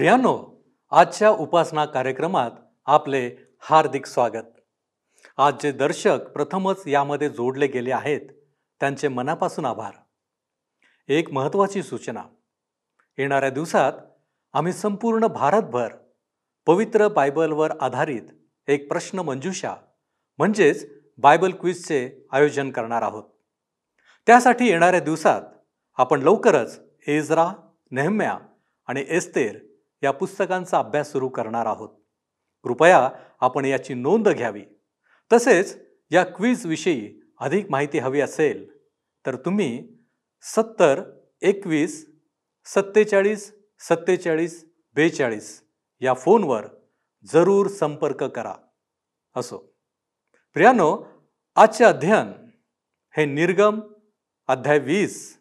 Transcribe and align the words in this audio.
प्रियानो 0.00 0.64
आजच्या 0.90 1.30
उपासना 1.30 1.84
कार्यक्रमात 1.84 2.50
आपले 2.86 3.36
हार्दिक 3.60 4.06
स्वागत. 4.06 4.44
आज 5.36 5.54
जे 5.62 5.72
दर्शक 5.72 6.18
प्रथमच 6.34 6.82
यामध्ये 6.86 7.28
जोडले 7.28 7.66
गेले 7.66 7.92
आहेत 7.92 8.20
त्यांचे 8.80 9.08
मनापासून 9.08 9.64
आभार. 9.64 9.92
एक 11.08 11.32
महत्त्वाची 11.32 11.82
सूचना. 11.82 12.24
येणाऱ्या 13.18 13.50
दिवसात 13.50 13.92
आम्ही 14.52 14.72
संपूर्ण 14.72 15.26
भारतभर 15.26 15.88
पवित्र 16.66 17.08
बायबलवर 17.08 17.70
आधारित 17.80 18.22
एक 18.68 18.88
प्रश्न 18.88 19.18
मंजुषा 19.18 19.74
म्हणजेच 20.38 20.90
बायबल 21.18 21.50
क्विजचे 21.50 22.26
आयोजन 22.32 22.70
करणार 22.70 23.02
आहोत. 23.02 23.24
त्यासाठी 24.26 24.68
येणाऱ्या 24.68 25.00
दिवसात 25.00 25.42
आपण 25.94 26.22
लवकरच 26.22 26.80
एजरा 27.06 27.52
नेहम्या 27.90 28.38
आणि 28.86 29.04
एस्तेर 29.08 29.69
या 30.02 30.10
पुस्तकांचा 30.10 30.78
अभ्यास 30.78 31.12
सुरू 31.12 31.28
करणार 31.28 31.66
आहोत. 31.66 31.88
कृपया 32.62 33.10
आपण 33.40 33.64
याची 33.64 33.94
नोंद 33.94 34.28
घ्यावी. 34.28 34.62
तसेच 35.32 35.78
या 36.10 36.24
क्विजविषयी 36.24 37.20
अधिक 37.40 37.70
माहिती 37.70 37.98
हवी 37.98 38.20
असेल 38.20 38.68
तर 39.26 39.36
तुम्ही 39.36 39.88
सत्तर 40.42 41.02
एकवीस 41.42 42.06
सत्तेचाळीस 42.64 43.52
सत्तेचाळीस 43.80 44.64
बेचाळीस 44.94 45.62
या 46.00 46.14
फोनवर 46.14 46.66
जरूर 47.32 47.66
संपर्क 47.66 48.24
करा. 48.24 48.54
असो. 49.36 49.58
प्रियानो 50.54 51.04
आजचे 51.56 51.84
अध्ययन 51.84 52.32
हे 53.16 53.24
निर्गम 53.24 53.80
अध्याय 54.48 54.78
वीस 54.78 55.38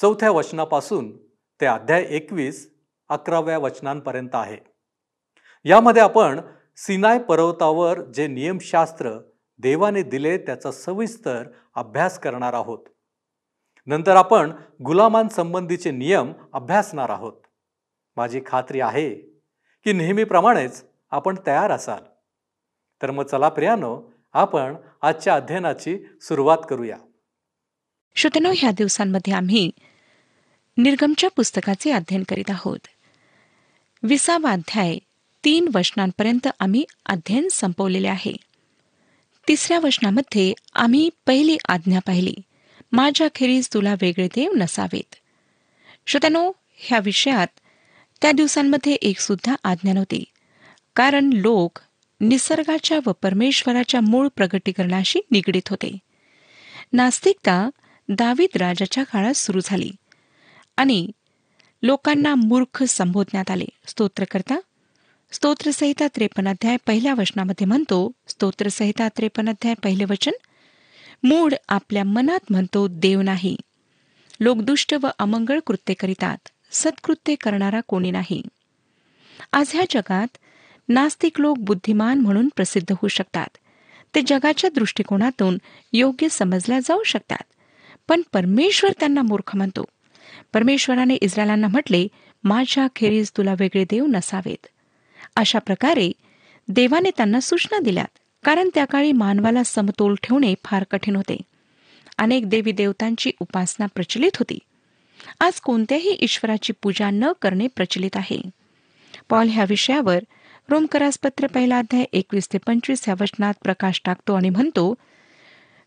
चौथ्या 0.00 0.30
वचनापासून 0.30 1.16
ते 1.60 1.66
अध्याय 1.66 2.04
एकवीस 2.08 2.73
अकराव्या 3.08 3.58
वचनांपर्यंत 3.58 4.34
आहे. 4.34 4.56
यामध्ये 5.64 6.02
आपण 6.02 6.40
सिनाय 6.76 7.18
पर्वतावर 7.18 8.00
जे 8.00 8.26
नियमशास्त्र 8.26 9.18
देवाने 9.58 10.02
दिले 10.02 10.38
त्याचा 10.38 10.72
सविस्तर 10.72 11.44
अभ्यास 11.74 12.18
करणार 12.18 12.52
आहोत. 12.52 12.78
नंतर 13.86 14.16
आपण 14.16 14.52
गुलामांसंबंधीचे 14.84 15.90
नियम 15.90 16.32
अभ्यासणार 16.52 17.10
आहोत. 17.10 17.32
माझी 18.16 18.40
खात्री 18.46 18.80
आहे 18.80 19.14
की 19.84 19.92
नेहमीप्रमाणेच 19.92 20.84
आपण 21.10 21.36
तयार 21.46 21.70
असाल. 21.70 22.02
तर 23.02 23.10
मग 23.10 23.24
चला 23.24 23.48
प्रियानो 23.48 24.02
आपण 24.32 24.74
आजच्या 25.02 25.34
अध्ययनाची 25.34 25.98
सुरुवात 26.20 26.58
करूया. 26.70 26.96
श्रोतनो 28.14 28.52
ह्या 28.56 28.70
दिवसांमध्ये 28.70 29.32
आम्ही 29.32 29.70
निर्गमच्या 30.78 31.30
पुस्तकाचे 31.30 31.90
अध्ययन 31.90 32.22
करीत 32.28 32.50
आहोत. 32.50 32.78
विसावा 34.06 34.50
अध्याय 34.50 34.98
तीन 35.44 35.68
वचनांपर्यंत 35.74 36.48
आम्ही 36.60 36.84
अध्ययन 37.06 37.48
संपवलेले 37.52 38.08
आहे. 38.08 38.36
तिसऱ्या 39.48 39.78
वचनामध्ये 39.78 40.52
आम्ही 40.74 41.10
पहिली 41.26 41.56
आज्ञा 41.68 41.98
पाहिली 41.98 42.34
माझ्याखेरीज 42.92 43.68
तुला 43.74 43.94
वेगळे 44.02 44.28
देव 44.34 44.52
नसावेत. 44.52 45.14
श्रोत्यानो 46.06 46.52
ह्या 46.76 46.98
विषयात 47.04 47.46
त्या 48.22 48.32
दिवसांमध्ये 48.32 48.92
एक 48.92 49.20
सुद्धा 49.20 49.54
आज्ञा 49.64 49.92
नव्हती. 49.92 50.24
कारण 50.96 51.30
लोक 51.32 51.78
निसर्गाच्या 52.20 52.98
व 53.06 53.12
परमेश्वराच्या 53.22 54.00
मूळ 54.00 54.28
प्रगटीकरणाशी 54.36 55.20
निगडीत 55.30 55.68
होते. 55.68 55.98
नास्तिकता 56.92 57.70
दावीद 58.08 58.56
राजाच्या 58.56 59.04
काळात 59.04 59.34
सुरू 59.34 59.60
झाली 59.64 59.90
आणि 60.76 61.10
लोकांना 61.84 62.34
मूर्ख 62.34 62.82
संबोधण्यात 62.82 63.50
आले. 63.50 63.64
स्तोत्रकर्ता 63.86 64.56
स्तोत्रसहिता 65.32 66.06
त्रेपन्न 66.16 66.48
अध्याय 66.48 66.76
पहिल्या 66.86 67.14
वचनामध्ये 67.14 67.66
म्हणतो 67.66 68.12
स्तोत्रसहिता 68.28 69.08
त्रेपन्न 69.08 69.48
अध्याय 69.48 69.74
पहिले 69.74 70.04
वचन 70.04 70.30
मूळ 71.22 71.52
आपल्या 71.68 72.04
मनात 72.04 72.38
म्हणतो 72.50 72.88
देव 72.90 73.20
नाही. 73.22 73.56
लोक 74.40 74.56
दुष्ट 74.56 74.94
व 75.02 75.08
अमंगळ 75.18 75.58
कृत्य 75.66 75.94
करीतात. 75.94 76.48
सत्कृत्य 76.72 77.34
करणारा 77.34 77.80
कोणी 77.86 78.10
नाही. 78.10 78.42
आज 79.52 79.70
ह्या 79.74 79.84
जगात 79.90 80.36
नास्तिक 80.88 81.40
लोक 81.40 81.58
बुद्धिमान 81.58 82.18
म्हणून 82.18 82.48
प्रसिद्ध 82.56 82.92
होऊ 82.92 83.08
शकतात. 83.08 83.56
ते 84.14 84.20
जगाच्या 84.26 84.70
दृष्टिकोनातून 84.70 85.58
योग्य 85.92 86.28
समजल्या 86.28 86.80
जाऊ 86.80 87.02
शकतात. 87.02 87.42
पण 88.08 88.22
परमेश्वर 88.32 88.90
त्यांना 89.00 89.22
मूर्ख 89.22 89.56
म्हणतो. 89.56 89.84
परमेश्वराने 90.54 91.14
इस्रायलांना 91.14 91.68
म्हटले 91.68 92.06
माझ्या 92.44 92.86
खेरीज 92.96 93.30
तुला 93.36 93.54
वेगळे 93.58 93.84
देव 93.90 94.06
नसावेत. 94.06 94.66
अशा 95.36 95.58
प्रकारे 95.58 96.12
देवाने 96.68 97.10
त्यांना 97.16 97.40
सूचना 97.40 97.78
दिल्यात 97.78 98.18
कारण 98.44 98.68
त्या 98.74 98.84
काळी 98.84 99.12
मानवाला 99.12 99.62
समतोल 99.64 100.14
ठेवणे 100.22 100.54
फार 100.64 100.84
कठीण 100.90 101.16
होते. 101.16 101.36
अनेक 102.18 102.48
देवी 102.48 102.72
देवतांची 102.72 103.30
उपासना 103.40 103.86
प्रचलित 103.86 104.36
होती. 104.36 104.58
आज 105.40 105.60
कोणत्याही 105.60 106.16
ईश्वराची 106.20 106.72
पूजा 106.82 107.10
न 107.10 107.32
करणे 107.42 107.66
प्रचलित 107.66 108.16
आहे. 108.16 108.40
पॉल 109.28 109.48
ह्या 109.48 109.64
विषयावर 109.68 110.18
रोमकरासपत्र 110.70 111.46
पहिला 111.46 111.78
अध्याय 111.78 112.04
एकवीस 112.12 112.48
ते 112.52 112.58
पंचवीस 112.58 113.02
ह्या 113.04 113.14
वचनात 113.20 113.54
प्रकाश 113.62 114.00
टाकतो 114.04 114.34
आणि 114.34 114.50
म्हणतो 114.50 114.94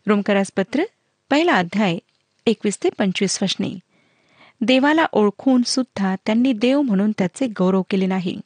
रोमकरासपत्र 0.06 0.84
पहिला 1.30 1.52
अध्याय 1.52 1.98
एकवीस 2.46 2.78
ते 2.84 2.88
पंचवीस 2.98 3.42
वचने. 3.42 3.78
देवाला 4.60 5.06
ओळखून 5.12 5.62
सुद्धा 5.62 6.16
त्यांनी 6.26 6.52
देव 6.52 6.80
म्हणून 6.80 7.12
त्याचे 7.18 7.46
गौरव 7.46 7.82
केले 7.90 8.06
नाही. 8.06 8.40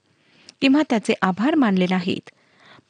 किंवा 0.61 0.83
त्याचे 0.91 1.15
आभार 1.23 1.55
मानले 1.55 1.87
नाहीत. 1.91 2.31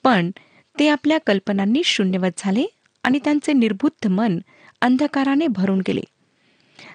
पण 0.05 0.31
ते 0.79 0.89
आपल्या 0.89 1.19
कल्पनांनी 1.27 1.83
शून्यवत 1.85 2.31
झाले 2.39 2.65
आणि 3.03 3.19
त्यांचे 3.25 3.53
निर्बुद्ध 3.53 4.09
मन 4.09 4.39
अंधकाराने 4.81 5.47
भरून 5.47 5.79
गेले. 5.79 6.01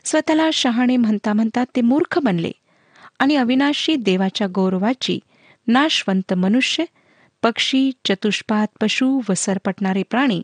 स्वतःला 0.04 0.50
शहाणे 0.54 0.98
म्हणता 0.98 1.34
म्हणता 1.34 1.64
ते 1.76 1.82
मूर्ख 1.82 2.20
बनले 2.20 2.52
आणि 3.20 3.36
अविनाशी 3.36 3.96
देवाच्या 3.96 4.48
गौरवाची 4.56 5.20
नाशवंत 5.68 6.34
मनुष्य 6.34 6.86
पक्षी 7.44 7.92
चतुष्पाद 8.06 8.68
पशु 8.82 9.22
व 9.30 9.34
सरपटणारे 9.34 10.04
प्राणी 10.04 10.42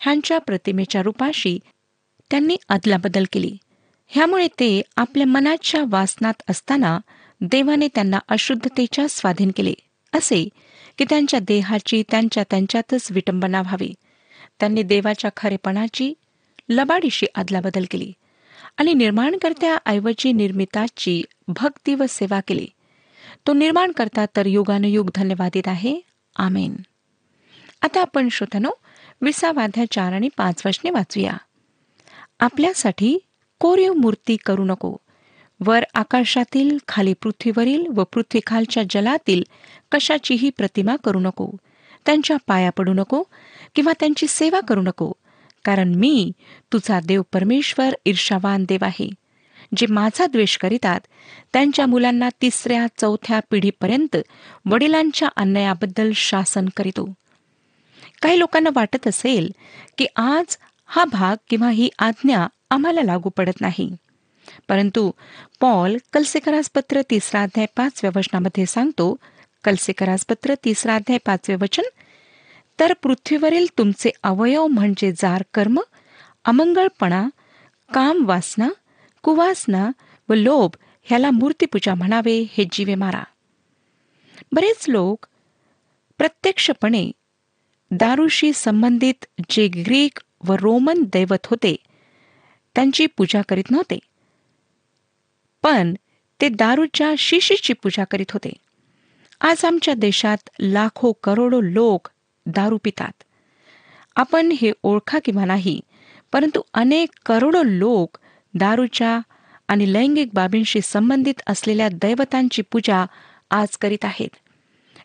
ह्यांच्या 0.00 0.38
प्रतिमेच्या 0.38 1.02
रूपाशी 1.02 1.58
त्यांनी 2.30 2.56
अदलाबदल 2.68 3.24
केली. 3.32 3.56
ह्यामुळे 4.12 4.48
ते 4.48 4.82
आपल्या 4.96 5.26
मनाच्या 5.26 5.84
वासनात 5.88 6.42
असताना 6.50 6.98
देवाने 7.40 7.88
त्यांना 7.94 8.18
अशुद्धतेच्या 8.28 9.06
स्वाधीन 9.10 9.50
केले 9.56 9.74
असे 10.12 10.48
की 10.98 11.04
त्यांच्या 11.04 11.40
देहाची 11.40 12.02
त्यांच्या 12.10 12.44
त्यांच्यातच 12.50 13.08
विटंबना 13.10 13.60
व्हावी. 13.60 13.94
त्यांनी 14.60 14.82
देवाच्या 14.82 15.30
खरेपणाची 15.36 16.14
लबाडीशी 16.68 17.26
अदलाबदल 17.34 17.84
केली 17.90 18.12
आणि 18.76 18.94
निर्माणकर्त्याऐवजी 18.94 20.32
निर्मिताची 20.32 21.22
भक्ती 21.48 21.94
व 21.94 22.04
सेवा 22.08 22.40
केली. 22.48 22.66
तो 23.46 23.52
निर्माण 23.52 23.92
करता 23.92 24.26
तर 24.36 24.46
युगानुयुग 24.46 25.10
धन्यवादित 25.14 25.68
आहे. 25.68 26.00
आमेन. 26.36 26.76
आता 27.82 28.00
आपण 28.00 28.28
श्रोतनो 28.28 28.70
विसावाध्या 29.20 29.84
चार 29.90 30.12
आणि 30.12 30.28
पाच 30.36 30.62
वचने 30.66 30.90
वाचूया. 30.90 31.36
आपल्यासाठी 32.40 33.18
कोरीव 33.60 33.92
मूर्ती 33.92 34.36
करू 34.36 34.64
नको. 34.64 34.96
वर 35.60 35.84
आकाशातील 35.94 36.78
खाली 36.88 37.12
पृथ्वीवरील 37.12 37.86
व 37.86 38.04
पृथ्वीखालच्या 38.04 38.82
जलातील 38.90 39.42
कशाचीही 39.92 40.50
प्रतिमा 40.50 40.96
करू 41.04 41.20
नको. 41.20 41.50
त्यांच्या 42.06 42.36
पाया 42.46 42.70
पडू 42.70 42.92
नको 42.92 43.22
किंवा 43.74 43.92
त्यांची 44.00 44.26
सेवा 44.26 44.60
करू 44.60 44.82
नको. 44.82 45.12
कारण 45.64 45.94
मी 45.94 46.32
तुझा 46.72 47.00
देव 47.00 47.22
परमेश्वर 47.32 47.94
ईर्षावान 48.04 48.64
देव 48.68 48.84
आहे. 48.84 49.10
जे 49.76 49.86
माझा 49.86 50.26
द्वेष 50.26 50.56
करीतात 50.56 51.00
त्यांच्या 51.52 51.86
मुलांना 51.86 52.28
तिसऱ्या 52.42 52.86
चौथ्या 52.98 53.40
पिढीपर्यंत 53.50 54.16
वडिलांच्या 54.70 55.28
अन्यायाबद्दल 55.36 56.12
शासन 56.14 56.66
करीतो. 56.76 57.14
काही 58.22 58.38
लोकांना 58.38 58.70
वाटत 58.74 59.08
असेल 59.08 59.50
की 59.98 60.06
आज 60.16 60.58
हा 60.86 61.04
भाग 61.04 61.36
किंवा 61.48 61.70
ही 61.70 61.88
आज्ञा 61.98 62.46
आम्हाला 62.70 63.02
लागू 63.02 63.28
पडत 63.28 63.60
नाही. 63.60 63.90
परंतु 64.68 65.10
पॉल 65.60 65.96
कलसेकरासपत्र 66.12 67.00
तिसरा 67.10 67.42
अध्याय 67.42 67.66
पाचव्या 67.76 68.10
वचनामध्ये 68.16 68.66
सांगतो 68.66 69.14
कलसेकरासपत्र 69.64 70.54
तिसरा 70.64 70.94
अध्याय 70.94 71.18
पाचवे 71.26 71.56
वचन 71.60 71.82
तर 72.78 72.92
पृथ्वीवरील 73.02 73.66
तुमचे 73.78 74.10
अवयव 74.22 74.66
म्हणजे 74.66 75.12
जार 75.12 75.42
कर्म 75.54 75.80
अमंगळपणा 76.44 77.28
काम 77.94 78.24
वासना 78.26 78.68
कुवासना 79.22 79.90
व 80.28 80.34
लोभ 80.34 80.70
ह्याला 81.02 81.30
मूर्तीपूजा 81.30 81.94
म्हणावे 81.94 82.40
हे 82.52 82.64
जीवे 82.72 82.94
मारा. 82.94 83.22
बरेच 84.52 84.84
लोक 84.88 85.26
प्रत्यक्षपणे 86.18 87.10
दारूशी 87.90 88.52
संबंधित 88.54 89.26
जे 89.50 89.68
ग्रीक 89.68 90.18
व 90.44 90.52
रोमन 90.52 91.02
दैवत 91.12 91.46
होते 91.46 91.76
त्यांची 92.74 93.06
पूजा 93.06 93.42
करीत 93.48 93.70
नव्हते. 93.70 93.98
पण 95.62 95.94
ते 96.40 96.48
दारूच्या 96.48 97.14
शिशीची 97.18 97.72
पूजा 97.72 98.04
करीत 98.04 98.30
होते. 98.30 98.52
आज 99.40 99.64
आमच्या 99.64 99.94
देशात 99.94 100.50
लाखो 100.60 101.12
करोडो 101.12 101.60
लोक 101.60 102.08
दारू 102.46 102.78
पितात. 102.84 103.22
आपण 104.16 104.52
हे 104.52 104.72
ओळखा 104.82 105.18
किंवा 105.24 105.44
नाही 105.44 105.80
परंतु 106.32 106.60
अनेक 106.74 107.08
करोडो 107.26 107.62
लोक 107.62 108.18
दारूच्या 108.54 109.20
आणि 109.68 109.92
लैंगिक 109.92 110.28
बाबींशी 110.34 110.80
संबंधित 110.80 111.42
असलेल्या 111.46 111.88
दैवतांची 111.92 112.62
पूजा 112.62 113.06
आज 113.50 113.76
करीत 113.76 114.04
आहेत. 114.04 114.28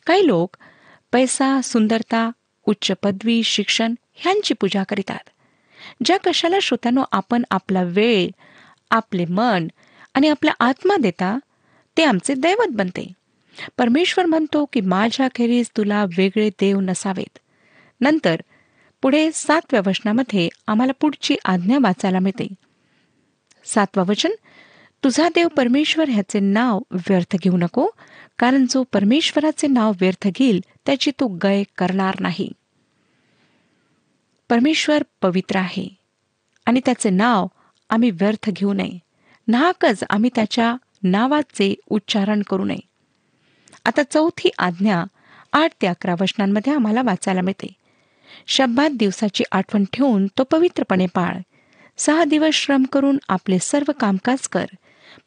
काही 0.05 0.27
लोक 0.27 0.57
पैसा 1.11 1.61
सुंदरता 1.61 2.31
उच्च 2.65 2.91
पदवी 3.03 3.43
शिक्षण 3.43 3.93
ह्यांची 4.13 4.53
पूजा 4.53 4.83
करीतात. 4.83 5.29
ज्या 6.05 6.17
कशाला 6.23 6.55
श्रोत्यानो 6.61 7.03
आपण 7.11 7.43
आपला 7.51 7.83
वेळ 7.83 8.27
आपले 8.91 9.25
मन 9.25 9.67
आणि 10.13 10.27
आपला 10.29 10.51
आत्मा 10.59 10.97
देता 10.97 11.39
ते 11.97 12.03
आमचे 12.03 12.33
दैवत 12.33 12.71
बनते. 12.71 13.13
परमेश्वर 13.77 14.25
म्हणतो 14.25 14.65
की 14.65 14.81
माझ्याखेरीज 14.81 15.69
तुला 15.77 16.05
वेगळे 16.17 16.49
देव 16.49 16.79
नसावेत. 16.79 17.39
नंतर 18.01 18.41
पुढे 19.01 19.29
सातव्या 19.33 19.81
वचनामध्ये 19.85 20.49
आम्हाला 20.67 20.93
पुढची 21.01 21.35
आज्ञा 21.45 21.77
वाचायला 21.81 22.19
मिळते. 22.19 22.47
सातवा 23.65 24.03
वचन 24.07 24.29
तुझा 25.03 25.29
देव 25.29 25.47
परमेश्वर 25.47 26.09
ह्याचे 26.09 26.39
नाव 26.39 26.79
व्यर्थ 26.91 27.35
घेऊ 27.35 27.57
नको 27.57 27.87
कारण 28.37 28.65
जो 28.69 28.83
परमेश्वराचे 28.93 29.67
नाव 29.67 29.91
व्यर्थ 30.01 30.27
घेईल 30.27 30.61
त्याची 30.85 31.11
तो 31.11 31.27
गय 31.27 31.63
करणार 31.77 32.15
नाही. 32.19 32.51
परमेश्वर 34.49 35.03
पवित्र 35.21 35.55
आहे. 35.55 35.95
आणि 36.65 36.79
त्याचे 36.85 37.09
नाव 37.09 37.47
आम्ही 37.89 38.11
व्यर्थ 38.11 38.49
घेऊ 38.49 38.73
नये. 38.73 38.99
नाहकच 39.47 40.03
आम्ही 40.09 40.29
त्याच्या 40.35 40.75
नावाचे 41.03 41.75
उच्चारण 41.89 42.41
करू 42.41 42.65
नये. 42.65 42.79
आता 43.85 44.03
चौथी 44.03 44.49
आज्ञा 44.57 45.03
आठ 45.53 45.71
ते 45.81 45.87
अकरा 45.87 46.15
वचनांमध्ये 46.21 46.73
आम्हाला 46.73 47.01
वाचायला 47.01 47.41
मिळते. 47.41 47.67
शब्दात 48.47 48.89
दिवसाची 48.89 49.43
आठवण 49.51 49.83
ठेवून 49.93 50.27
तो 50.27 50.43
पवित्रपणे 50.43 51.05
पाळ. 51.13 51.37
सहा 51.97 52.23
दिवस 52.23 52.53
श्रम 52.53 52.83
करून 52.83 53.17
आपले 53.29 53.59
सर्व 53.59 53.91
कामकाज 53.99 54.47
कर. 54.47 54.65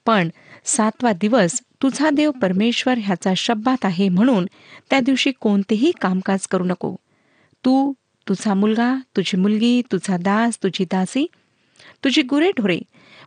पण 0.07 0.29
सातवा 0.65 1.13
दिवस 1.13 1.61
तुझा 1.83 2.11
देव 2.11 2.31
परमेश्वर 2.31 2.95
ह्याचा 2.99 3.35
शब्दात 3.35 3.85
आहे 3.85 4.09
म्हणून 4.09 4.47
त्या 4.91 5.01
दिवशी 5.01 5.31
कोणतेही 5.31 5.93
कामकाज 6.01 6.47
करू 6.47 6.65
नको. 6.65 6.97
तू 7.65 7.93
तुझा 8.29 8.55
मुलगा 8.55 8.95
तुझी 9.17 9.37
मुलगी 9.37 9.83
तुझा 9.93 10.17
दास 10.17 10.63
तुझी 10.63 10.85
दासी 10.85 11.27
तुझी 12.05 12.23
गुरेढोरे 12.23 12.79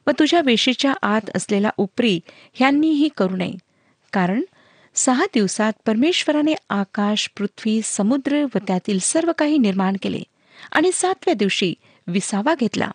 व 0.08 0.12
तुझ्या 0.20 0.42
वेशीच्या 0.42 0.94
आत 1.02 1.22
असलेला 1.36 1.70
उपरी 1.78 2.20
ह्यांनीही 2.54 3.10
करू 3.18 3.36
नये. 3.36 3.54
कारण 4.14 4.42
सहा 4.96 5.26
दिवसात 5.34 5.74
परमेश्वराने 5.86 6.54
आकाश 6.70 7.30
पृथ्वी 7.38 7.82
समुद्र 7.84 8.46
व 8.56 8.58
त्यातील 8.58 9.00
सर्व 9.00 9.32
काही 9.38 9.58
निर्माण 9.58 9.96
केले 10.02 10.22
आणि 10.72 10.92
सातव्या 10.94 11.34
दिवशी 11.34 11.74
विसावा 12.08 12.56
घेतला. 12.60 12.92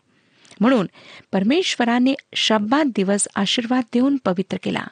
म्हणून 0.60 0.86
परमेश्वराने 1.32 2.14
शब्दात 2.34 2.84
दिवस 2.84 3.28
आशीर्वाद 3.36 3.84
देऊन 3.92 4.16
पवित्र 4.16 4.58
केला. 4.62 4.84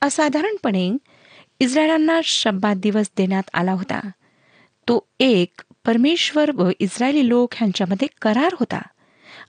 असाधारणपणे 0.00 0.90
इस्रायलांना 1.60 2.20
शब्दात 2.24 2.76
दिवस 2.76 3.10
देण्यात 3.16 3.50
आला 3.54 3.72
होता. 3.72 4.00
तो 4.88 5.06
एक 5.20 5.62
परमेश्वर 5.86 6.50
व 6.50 6.70
इस्रायली 6.78 7.28
लोक 7.28 7.48
ह्यांच्यामध्ये 7.54 8.08
करार 8.22 8.52
होता. 8.52 8.82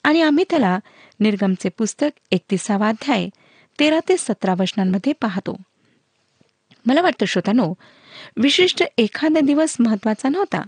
आणि 0.03 0.21
आम्ही 0.21 0.45
त्याला 0.49 0.79
निर्गमचे 1.19 1.69
पुस्तक 1.69 2.09
एकतीसावा 2.31 2.89
अध्याय 2.89 3.29
तेरा 3.79 3.99
ते 4.09 4.17
सतरा 4.17 4.53
वचनांमध्ये 4.59 5.13
पाहतो. 5.13 5.57
मला 6.85 7.01
वाटतं 7.01 7.25
श्रोतानो 7.25 7.73
विशिष्ट 8.37 8.83
एखादा 8.97 9.39
दिवस 9.39 9.75
महत्त्वाचा 9.79 10.29
नव्हता. 10.29 10.61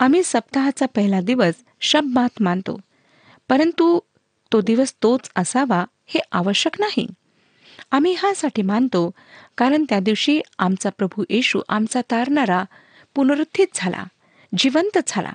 आम्ही 0.00 0.20
सप्ताहाचा 0.24 0.86
पहिला 0.86 1.20
दिवस 1.20 1.54
शब्दात 1.80 2.42
मानतो. 2.42 2.80
परंतु 3.48 4.00
तो 4.52 4.60
दिवस 4.60 4.94
तोच 5.02 5.30
असावा 5.36 5.84
हे 6.06 6.20
आवश्यक 6.32 6.80
नाही. 6.80 7.06
आम्ही 7.90 8.14
ह्यासाठी 8.14 8.62
मानतो 8.62 9.10
कारण 9.58 9.84
त्या 9.88 10.00
दिवशी 10.00 10.40
आमचा 10.58 10.90
प्रभू 10.90 11.24
येशू 11.30 11.60
आमचा 11.68 12.00
तारणारा 12.00 12.64
पुनरुत्थित 13.14 13.66
झाला. 13.74 14.04
जिवंत 14.56 14.98
झाला. 15.06 15.32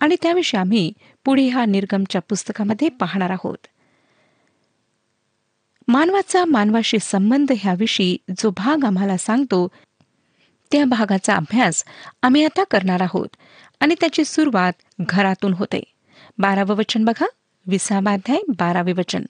आणि 0.00 0.16
त्याविषयी 0.22 0.60
आम्ही 0.60 0.92
पुढे 1.24 1.48
ह्या 1.48 1.64
निर्गमच्या 1.64 2.20
पुस्तकामध्ये 2.20 2.88
पाहणार 2.88 3.30
आहोत. 3.30 3.66
मानवाचा 5.88 6.44
मानवाशी 6.44 6.98
संबंध 7.00 7.52
ह्याविषयी 7.56 8.16
जो 8.38 8.50
भाग 8.50 8.84
आम्हाला 8.84 9.16
सांगतो 9.16 9.68
त्या 10.72 10.84
भागाचा 10.84 11.36
अभ्यास 11.36 11.84
आम्ही 12.22 12.44
आता 12.44 12.64
करणार 12.64 13.00
आहोत 13.00 13.28
आणि 13.80 13.94
त्याची 14.00 14.24
सुरुवात 14.24 14.72
घरातून 15.00 15.54
होते. 15.54 15.82
बारावं 16.38 16.74
वचन 16.74 17.04
बघा. 17.04 17.26
विसावाध्याय 17.66 18.38
बारावे 18.48 18.92
वचन. 18.92 19.22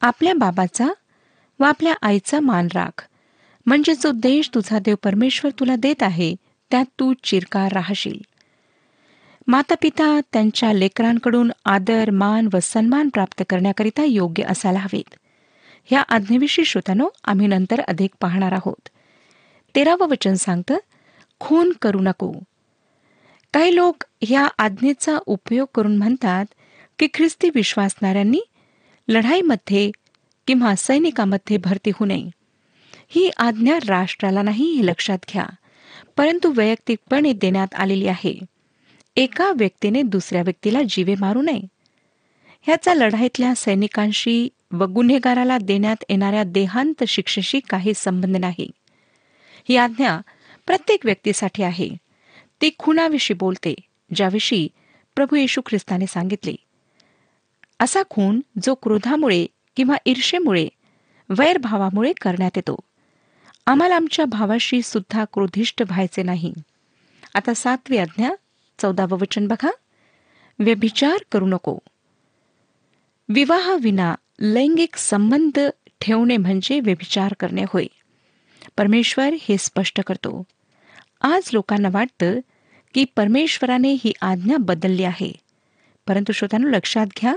आपल्या 0.00 0.34
बाबाचा 0.34 0.88
व 1.60 1.64
आपल्या 1.64 1.94
आईचा 2.02 2.40
मान 2.40 2.68
राख. 2.74 3.08
म्हणजे 3.66 3.94
जो 3.94 4.10
देश 4.12 4.50
तुझा 4.54 4.78
देव 4.78 4.94
परमेश्वर 5.04 5.50
तुला 5.60 5.76
देत 5.76 6.02
आहे 6.02 6.34
त्यात 6.70 6.84
तू 6.84 7.14
चिरकार 7.22 7.72
राहशील. 7.72 8.18
माता 9.46 9.74
पिता 9.82 10.20
त्यांच्या 10.32 10.72
लेकरांकडून 10.72 11.52
आदर 11.64 12.10
मान 12.10 12.48
व 12.52 12.58
सन्मान 12.62 13.08
प्राप्त 13.08 13.42
करण्याकरिता 13.48 14.04
योग्य 14.04 14.42
असायला 14.42 14.78
हवेत. 14.78 15.14
ह्या 15.84 16.00
आज्ञेविषयी 16.00 16.64
श्रोत्यानो 16.64 17.08
आम्ही 17.24 17.46
नंतर 17.46 17.80
अधिक 17.80 18.10
पाहणार 18.20 18.52
आहोत. 18.52 18.88
तेरावं 19.74 20.08
वचन 20.08 20.34
सांगतं 20.34 20.76
खून 21.40 21.72
करू 21.82 22.00
नको. 22.00 22.32
काही 23.52 23.76
लोक 23.76 24.04
ह्या 24.22 24.48
आज्ञेचा 24.58 25.18
उपयोग 25.26 25.66
करून 25.74 25.96
म्हणतात 25.96 26.44
की 26.98 27.08
ख्रिस्ती 27.14 27.50
विश्वासणाऱ्यांनी 27.54 28.40
लढाईमध्ये 29.08 29.90
किंवा 30.46 30.74
सैनिकामध्ये 30.74 31.56
भरती 31.56 31.90
होऊ 31.90 32.06
नये. 32.06 32.30
ही 33.08 33.30
आज्ञा 33.36 33.78
राष्ट्राला 33.88 34.42
नाही 34.42 34.72
हे 34.72 34.86
लक्षात 34.86 35.18
घ्या 35.32 35.46
परंतु 36.16 36.52
वैयक्तिकपणे 36.56 37.32
देण्यात 37.32 37.74
आलेली 37.74 38.06
आहे. 38.06 38.38
एका 39.16 39.52
व्यक्तीने 39.52 40.02
दुसऱ्या 40.02 40.42
व्यक्तीला 40.42 40.78
जीवे 40.88 41.14
मारू 41.20 41.42
नये. 41.42 41.60
ह्याचा 42.62 42.94
लढाईतल्या 42.94 43.54
सैनिकांशी 43.54 44.48
व 44.72 44.86
गुन्हेगाराला 44.86 45.58
देण्यात 45.58 46.04
येणाऱ्या 46.08 46.44
देहांत 46.44 47.04
शिक्षेशी 47.04 47.60
काही 47.60 47.92
संबंध 47.96 48.36
नाही. 48.36 48.70
ही 49.68 49.76
आज्ञा 49.76 50.20
प्रत्येक 50.66 51.06
व्यक्तीसाठी 51.06 51.62
आहे. 51.62 51.88
ती 52.60 52.70
खुनाविषयी 52.78 53.36
बोलते 53.40 53.74
ज्याविषयी 54.14 54.68
प्रभू 55.14 55.36
येशू 55.36 55.60
ख्रिस्ताने 55.66 56.06
सांगितले. 56.06 56.54
असा 57.80 58.02
खून 58.10 58.40
जो 58.62 58.74
क्रोधामुळे 58.74 59.46
किंवा 59.76 59.96
ईर्षेमुळे 60.06 60.68
वैरभावामुळे 61.28 62.12
करण्यात 62.20 62.50
येतो. 62.56 62.80
आम्हाला 63.66 63.96
आमच्या 63.96 64.24
भावाशी 64.24 64.82
सुद्धा 64.82 65.24
क्रोधिष्ट 65.32 65.82
व्हायचे 65.82 66.22
नाही. 66.22 66.52
आता 67.34 67.54
सातवी 67.54 67.96
आज्ञा 67.96 68.30
चौदावं 68.78 69.18
वचन 69.18 69.48
बघा. 69.48 69.70
व्यभिचार 70.58 71.24
करू 71.32 71.46
नको. 71.46 71.78
विवाहाविना 73.28 74.14
लैंगिक 74.40 74.96
संबंध 74.96 75.58
ठेवणे 76.00 76.36
म्हणजे 76.36 76.80
व्यभिचार 76.80 77.34
करणे 77.40 77.64
होय. 77.68 77.86
परमेश्वर 78.76 79.34
हे 79.40 79.58
स्पष्ट 79.58 80.00
करतो. 80.00 80.42
आज 81.20 81.50
लोकांना 81.52 81.88
वाटतं 81.92 82.40
की 82.94 83.04
परमेश्वराने 83.16 83.92
ही 83.92 84.12
आज्ञा 84.20 84.56
बदलली 84.56 85.04
आहे. 85.04 85.32
परंतु 86.06 86.32
श्रोतांनो 86.32 86.68
लक्षात 86.68 87.06
घ्या 87.06 87.36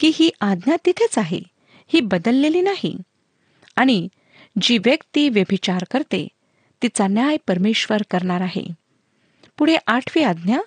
की 0.00 0.10
ही 0.14 0.30
आज्ञा 0.40 0.76
तिथेच 0.86 1.18
आहे. 1.18 1.40
ही 1.86 2.00
बदललेली 2.00 2.60
नाही. 2.60 2.96
आणि 3.76 4.08
जी 4.62 4.78
व्यक्ती 4.78 5.28
व्यभिचार 5.28 5.84
करते 5.90 6.28
तिचा 6.82 7.06
न्याय 7.06 7.36
परमेश्वर 7.46 8.02
करणार 8.10 8.40
आहे. 8.40 8.87
पुढे 9.58 9.76
आठवी 9.86 10.22
आज्ञा 10.22 10.60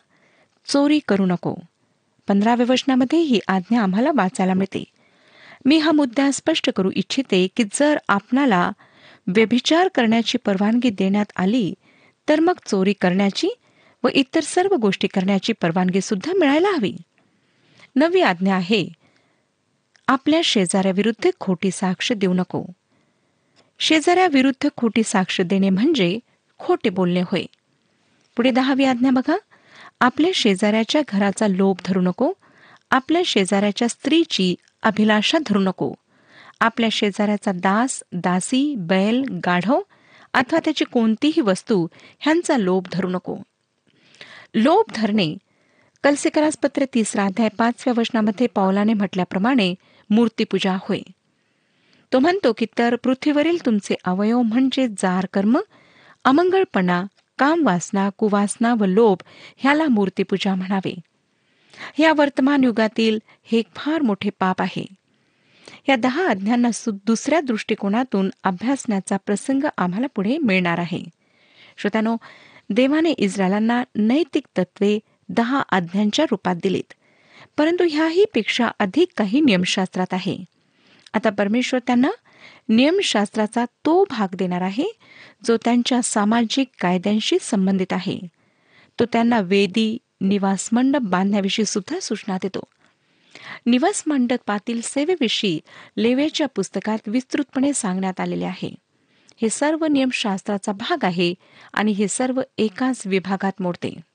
चोरी 0.66 1.00
करू 1.08 1.26
नको. 1.26 1.56
पंधराव्या 2.28 2.66
वचनामध्ये 2.70 3.20
ही 3.20 3.40
आज्ञा 3.48 3.82
आम्हाला 3.82 4.10
वाचायला 4.16 4.54
मिळते. 4.54 4.84
मी 5.66 5.78
हा 5.78 5.92
मुद्दा 5.92 6.32
स्पष्ट 6.32 6.70
करू 6.76 6.92
इच्छिते 6.96 7.48
की 7.56 7.64
जर 7.74 7.98
आपणाला 8.08 8.72
व्यभिचार 9.28 9.88
करण्याची 9.88 10.38
परवानगी 10.38 10.90
देण्यात 10.90 11.26
आली 11.36 11.74
तर 12.30 12.40
मग 12.40 12.54
चोरी 12.66 12.94
करण्याची 12.94 13.48
व 14.04 14.08
इतर 14.08 14.40
सर्व 14.40 14.76
गोष्टी 14.76 15.08
करण्याची 15.08 15.54
परवानगी 15.54 16.02
सुद्धा 16.02 16.34
मिळायला 16.40 16.70
हवी. 16.70 16.94
नवी 17.96 18.22
आज्ञा 18.22 18.56
आहे 18.56 18.88
आपल्या 20.08 20.42
शेजाऱ्याविरुद्ध 20.44 21.30
खोटी 21.40 21.72
साक्ष 21.72 22.12
देऊ 22.12 22.34
नको. 22.34 22.64
शेजाऱ्याविरुद्ध 23.80 24.70
खोटी 24.78 25.04
साक्ष 25.04 25.42
देणे 25.42 25.70
म्हणजे 25.70 26.20
खोटे 26.60 26.90
बोलणे 26.90 27.22
होय. 27.22 27.46
पुढे 28.38 28.52
दहावी 28.52 28.86
आज्ञा 28.86 29.12
बघा. 29.12 29.38
आपल्या 30.00 30.32
शेजाऱ्याच्या 30.36 31.02
घराचा 31.08 31.48
लोभ 31.48 31.76
धरू 31.86 32.02
नको. 32.02 32.34
आपल्या 32.92 33.22
शेजाऱ्याच्या 33.26 33.88
स्त्रीची 33.88 34.56
अभिलाषा 34.84 35.38
धरू 35.48 35.60
नको. 35.60 35.94
आपल्या 36.60 36.90
शेजाऱ्याचा 36.92 37.52
दास 37.52 38.04
दासी 38.14 38.76
बैल 38.76 39.24
गाढव 39.46 39.82
अथवा 40.34 40.60
त्याची 40.60 40.86
कोणतीही 40.86 41.42
वस्तू 41.42 41.88
ह्यांचा 42.20 42.58
लोभ 42.58 42.84
धरू 42.92 43.10
नको. 43.10 43.38
लोभ 44.56 44.92
धरणे. 44.96 45.38
कलसेकरास 46.04 46.58
पत्र 46.58 46.86
तिसरा 46.94 47.26
अध्याय 47.26 47.50
पाचव्या 47.58 47.94
वचनामध्ये 47.98 48.48
पावलाने 48.48 48.94
म्हटल्याप्रमाणे 48.94 49.76
मूर्तीपूजा 50.10 50.78
होय. 50.82 51.00
तो 52.14 52.20
म्हणतो 52.20 52.54
की 52.54 52.66
तर 52.78 52.96
पृथ्वीवरील 52.96 53.66
तुमचे 53.66 53.96
अवयव 54.06 54.42
म्हणजे 54.42 54.88
जार 54.88 55.26
कर्म 55.34 55.60
अमंगळपणा 56.24 57.04
काम 57.42 57.66
वासना 57.66 58.10
कुवासना 58.10 58.74
व 58.74 58.86
लोभ 58.86 59.18
ह्याला 59.58 59.88
मूर्तीपूजा 59.88 60.56
म्हणावे. 60.56 60.96
या 62.00 62.14
वर्तमान 62.14 62.64
युगातील 62.64 63.20
हे 63.44 63.58
एक 63.60 63.66
फार 63.76 64.02
मोठे 64.02 64.30
पाप 64.40 64.62
आहे. 64.62 64.86
या 65.90 65.96
दहा 65.96 66.28
आज्ञांना 66.28 66.70
दुसऱ्या 66.88 67.42
दृष्टिकोनातून 67.42 68.30
अभ्यासण्याचा 68.44 69.18
प्रसंग 69.18 69.64
आम्हाला 69.78 70.08
पुढे 70.08 70.38
मिळणार 70.38 70.78
आहे. 70.78 71.04
श्रोत्यानो 71.78 72.18
देवाने 72.70 73.12
इस्रायलांना 73.12 73.84
नैतिक 73.96 74.46
तत्वे 74.58 75.00
दहा 75.30 75.62
आज्ञांच्या 75.70 76.26
रूपात 76.32 76.56
दिलीत 76.56 76.94
परंतु 77.58 77.84
ह्याही 77.92 78.26
पेक्षा 78.34 78.68
अधिक 78.80 79.08
काही 79.18 79.42
नियमशास्त्रात 79.42 80.14
आहे. 80.14 80.38
आता 81.14 81.30
परमेश्वर 81.30 81.80
त्यांना 81.88 82.12
नियमशास्त्राचा 82.72 83.66
तो 83.66 84.06
भाग 84.10 84.36
देणार 84.36 84.62
आहे 84.62 84.84
जो 85.46 85.58
त्यांच्या 85.58 86.02
सामाजिक 86.02 86.68
कायद्यांशी 86.80 87.38
संबंधित 87.42 87.94
आहे. 87.94 88.20
तो 89.00 89.06
त्यांना 89.06 89.40
वेदी 89.40 89.98
निवास 90.22 90.70
मंडप 90.72 91.00
बांधण्याविषयी 91.00 91.66
सुद्धा 91.66 92.00
सूचना 92.02 92.38
देतो. 92.42 92.60
निवास 93.66 94.04
मंडपातील 94.08 94.82
सेवेविषयी 94.84 95.60
लेवेच्या 95.98 96.48
पुस्तकात 96.48 96.98
विस्तृतपणे 97.08 97.74
सांगण्यात 97.74 98.20
आलेले 98.20 98.46
आहे. 98.46 98.76
हे 99.42 99.50
सर्व 99.50 99.86
नियमशास्त्राचा 99.86 100.72
भाग 100.72 101.06
आहे 101.06 101.34
आणि 101.74 101.92
हे 101.92 102.08
सर्व 102.08 102.42
एकाच 102.58 103.08
विभागात 103.08 103.62
मोडते. 103.62 104.11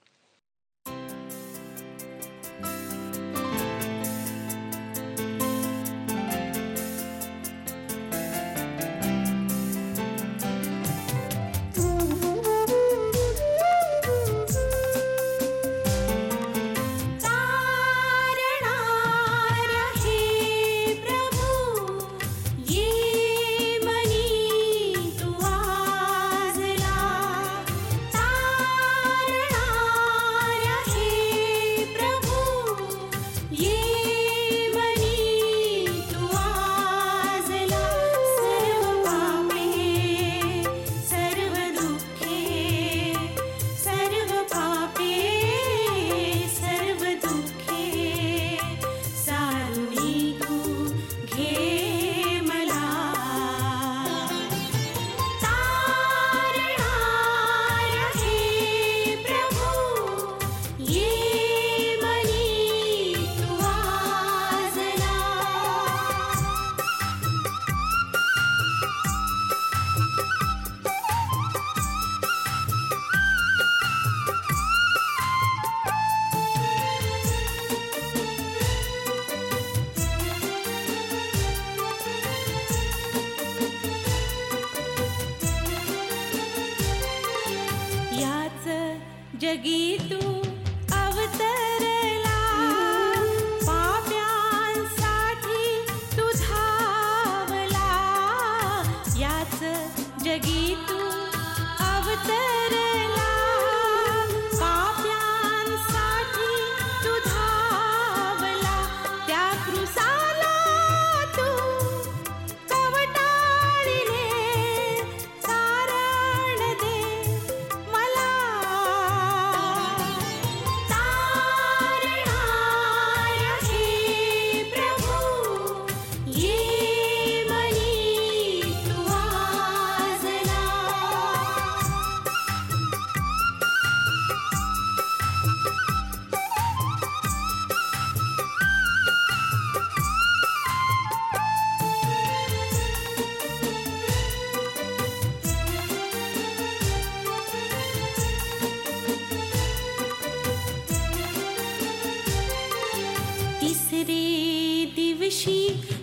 आता 155.48 155.95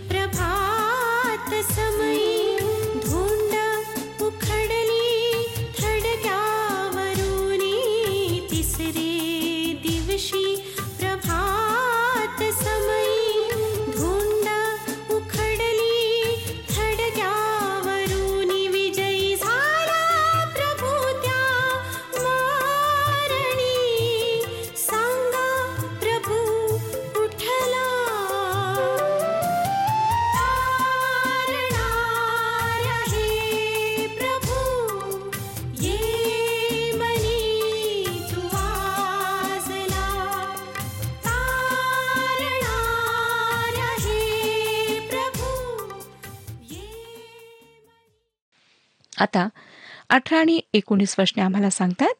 अठरा 50.10 50.40
आणि 50.40 50.60
एकोणीस 50.74 51.16
वर्षने 51.20 51.44
आम्हाला 51.44 51.70
सांगतात. 51.70 52.14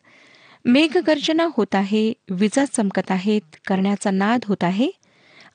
मेघगर्जना 0.66 1.48
होत 1.58 1.76
आहे 1.76 2.14
विजा 2.30 2.66
चमकत 2.66 3.12
आहेत 3.12 3.56
करण्याचा 3.68 4.12
नाद 4.12 4.40
होत 4.46 4.64
आहे 4.64 4.90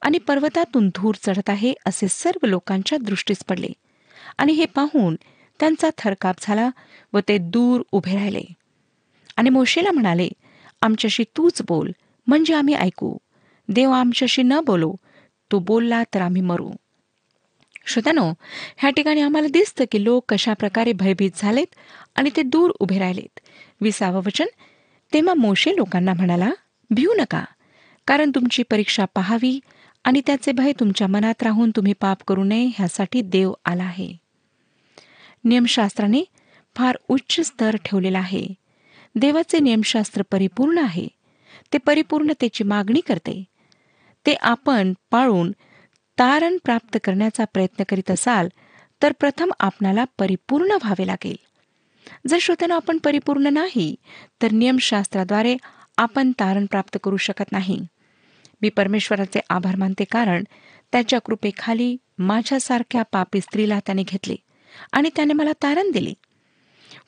आणि 0.02 0.18
पर्वतातून 0.18 0.88
धूर 0.88 1.14
चढत 1.22 1.50
आहे 1.50 1.74
असे 1.86 2.08
सर्व 2.08 2.46
लोकांच्या 2.46 2.98
दृष्टीस 2.98 3.44
पडले. 3.44 3.68
आणि 4.38 4.52
हे 4.52 4.66
पाहून 4.66 5.16
त्यांचा 5.60 5.90
थरकाप 5.98 6.34
झाला 6.40 6.70
व 7.12 7.18
ते 7.28 7.38
दूर 7.38 7.82
उभे 7.92 8.14
राहिले. 8.14 8.42
आणि 9.36 9.50
मोशेला 9.50 9.92
म्हणाले 9.92 10.28
आमच्याशी 10.82 11.24
तूच 11.36 11.62
बोल 11.68 11.90
म्हणजे 12.26 12.54
आम्ही 12.54 12.74
ऐकू. 12.74 13.16
देव 13.68 13.90
आमच्याशी 13.90 14.42
न 14.42 14.60
बोलो 14.66 14.94
तो 15.50 15.58
बोलला 15.58 16.02
तर 16.14 16.20
आम्ही 16.20 16.42
मरू. 16.42 16.70
श्रोत्यानो 17.86 18.32
ह्या 18.76 18.90
ठिकाणी 18.90 19.20
आम्हाला 19.20 19.48
दिसतं 19.48 19.84
की 19.92 20.04
लोक 20.04 20.24
कशा 20.28 20.52
प्रकारे 20.52 20.92
भयभीत 20.92 21.30
झालेत 21.36 21.74
आणि 22.18 22.30
ते 22.36 22.42
दूर 22.42 22.70
उभे 22.80 22.98
राहिलेत. 22.98 23.40
विसावं 23.80 24.20
वचन? 24.26 24.46
तेव्हा 25.12 25.34
मोशे 25.34 25.76
लोकांना 25.76 26.12
म्हणाला 26.12 26.50
भिऊ 26.90 27.14
नका. 27.14 27.44
कारण 28.06 28.30
तुमची 28.34 28.62
परीक्षा 28.62 29.04
पाहावी 29.04 29.60
आणि 30.04 30.22
त्याचे 30.26 30.52
भय 30.52 30.72
तुमच्या 30.80 31.06
मनात 31.06 31.42
राहून 31.42 31.70
तुम्ही 31.76 31.92
पाप 31.92 32.18
करू 32.26 32.44
नये 32.44 32.66
ह्यासाठी 32.66 33.20
देव 33.20 33.52
आला 33.64 33.84
आहे. 33.84 34.12
नियमशास्त्राने 35.44 36.22
फार 36.76 36.96
उच्च 37.08 37.40
स्तर 37.40 37.76
ठेवलेला 37.84 38.18
आहे. 38.18 38.46
देवाचे 39.14 39.58
नियमशास्त्र 39.58 40.22
परिपूर्ण 40.30 40.78
आहे. 40.78 41.08
ते 41.72 41.78
परिपूर्णतेची 41.78 42.64
मागणी 42.64 43.00
करते. 43.00 43.44
ते 44.26 44.34
आपण 44.34 44.92
पाळून 45.10 45.52
तारण 46.18 46.56
प्राप्त 46.64 46.98
करण्याचा 47.04 47.44
प्रयत्न 47.44 47.84
करीत 47.88 48.10
असाल 48.10 48.48
तर 49.02 49.12
प्रथम 49.20 49.52
आपणाला 49.60 50.04
परिपूर्ण 50.18 50.70
व्हावे 50.70 51.06
लागेल. 51.06 51.47
जर 52.26 52.38
श्रोत्यानं 52.40 52.74
आपण 52.74 52.98
परिपूर्ण 52.98 53.46
नाही 53.46 53.96
तर 54.42 54.52
नियमशास्त्राद्वारे 54.52 55.56
आपण 55.98 56.32
तारण 56.32 56.66
प्राप्त 56.66 56.98
करू 57.04 57.16
शकत 57.16 57.52
नाही. 57.52 57.86
मी 58.62 58.68
परमेश्वराचे 58.68 59.40
आभार 59.50 59.76
मानते 59.76 60.04
कारण 60.04 60.44
त्याच्या 60.92 61.18
कृपेखाली 61.18 61.96
माझ्यासारख्या 62.18 63.02
पापी 63.02 63.40
स्त्रीला 63.40 63.78
त्याने 63.78 64.02
घेतले 64.02 64.36
आणि 64.92 65.10
त्याने 65.16 65.32
मला 65.32 65.52
तारण 65.52 65.90
दिले. 65.90 66.12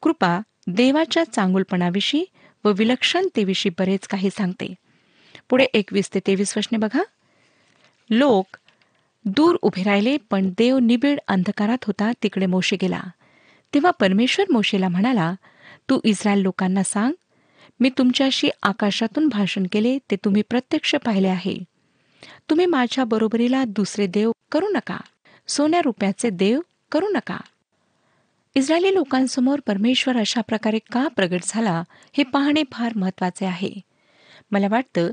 कृपा 0.03 0.41
देवाच्या 0.67 1.25
चांगुलपणाविषयी 1.25 2.25
व 2.65 2.73
विलक्षणतेविषयी 2.77 3.73
बरेच 3.79 4.07
काही 4.07 4.31
सांगते. 4.31 4.75
पुढे 5.49 5.65
एकवीस 5.65 6.11
ते 6.15 6.21
तेवीस 6.27 6.57
वशने 6.57 6.79
बघा. 6.79 7.03
लोक 8.11 8.57
दूर 9.25 9.57
उभे 9.63 9.83
राहिले 9.83 10.17
पण 10.31 10.51
देव 10.59 10.79
निबिड 10.79 11.21
अंधकारात 11.29 11.85
होता 11.85 12.13
तिकडे 12.23 12.47
मोशे 12.47 12.77
गेला. 12.83 13.01
तेव्हा 13.75 13.91
परमेश्वर 13.91 14.53
मोशेला 14.53 14.89
म्हणाला 14.89 15.35
तू 15.91 16.01
इस्रायल 16.05 16.39
लोकांना 16.39 16.83
सांग 16.83 17.13
मी 17.81 17.91
तुमच्याशी 17.99 18.51
आकाशातून 18.63 19.29
भाषण 19.29 19.67
केले 19.73 19.99
ते 20.11 20.17
तुम्ही 20.17 20.43
प्रत्यक्ष 20.43 20.95
पाहिले 20.95 21.29
आहे. 21.29 21.57
तुम्ही 22.51 22.67
माझ्या 22.67 23.05
बरोबरीला 23.05 23.65
दुसरे 23.65 24.07
देव 24.07 24.33
करू 24.53 24.69
नका 24.69 24.97
सोन्या 25.49 25.81
रुपयाचे 25.85 26.31
देव 26.31 26.61
करू 26.93 27.09
नका. 27.09 27.37
इस्रायली 28.55 28.95
लोकांसमोर 28.95 29.61
परमेश्वर 29.67 30.17
अशा 30.17 30.41
प्रकारे 30.41 30.79
का 30.79 31.09
प्रगट 31.09 31.41
झाला 31.45 31.83
हे 32.13 32.25
पाहणे 32.25 32.63
फार 32.73 32.93
महत्त्वाचे 32.97 33.47
आहे. 33.47 33.73
मला 34.51 34.67
वाटतं 34.71 35.09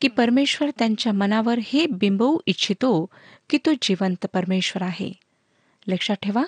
की 0.00 0.08
परमेश्वर 0.08 0.70
त्यांच्या 0.78 1.12
मनावर 1.12 1.58
हे 1.58 1.86
बिंबवू 1.86 2.38
इच्छितो 2.46 3.06
की 3.50 3.58
तो 3.66 3.72
जिवंत 3.82 4.26
परमेश्वर 4.32 4.82
आहे. 4.82 5.12
लक्षात 5.86 6.16
ठेवा 6.22 6.42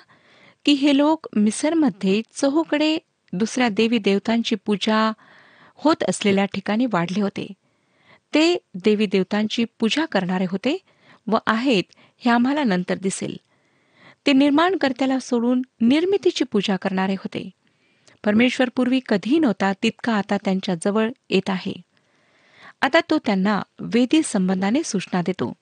की 0.65 0.71
हे 0.71 0.97
लोक 0.97 1.27
मिसरमध्ये 1.35 2.21
चहूकडे 2.33 2.97
दुसऱ्या 3.33 3.69
देवी 3.69 3.97
देवतांची 3.97 4.55
पूजा 4.55 5.11
होत 5.75 6.03
असलेल्या 6.09 6.45
ठिकाणी 6.45 6.85
वाढले 6.85 7.21
होते. 7.21 7.47
ते 8.33 8.57
देवी 8.73 9.05
देवतांची 9.05 9.65
पूजा 9.79 10.05
करणारे 10.05 10.45
होते 10.49 10.77
व 11.27 11.37
आहेत 11.47 11.83
हे 12.17 12.31
आम्हाला 12.31 12.63
नंतर 12.63 12.95
दिसेल. 12.95 13.37
ते 14.25 14.33
निर्माणकर्त्याला 14.33 15.19
सोडून 15.19 15.61
निर्मितीची 15.81 16.43
पूजा 16.43 16.75
करणारे 16.75 17.13
होते. 17.13 17.49
परमेश्वर 18.25 18.69
पूर्वी 18.75 18.99
कधीही 19.09 19.39
नव्हता 19.39 19.73
तितका 19.83 20.13
आता 20.13 20.37
त्यांच्या 20.37 20.75
जवळ 20.75 21.09
येत 21.29 21.49
आहे. 21.49 21.81
आता 22.81 22.99
तो 23.09 23.17
त्यांना 23.17 23.61
वेदी 23.79 24.21
संबंधाने 24.23 24.83
सूचना 24.83 25.21
देतो. 25.21 25.53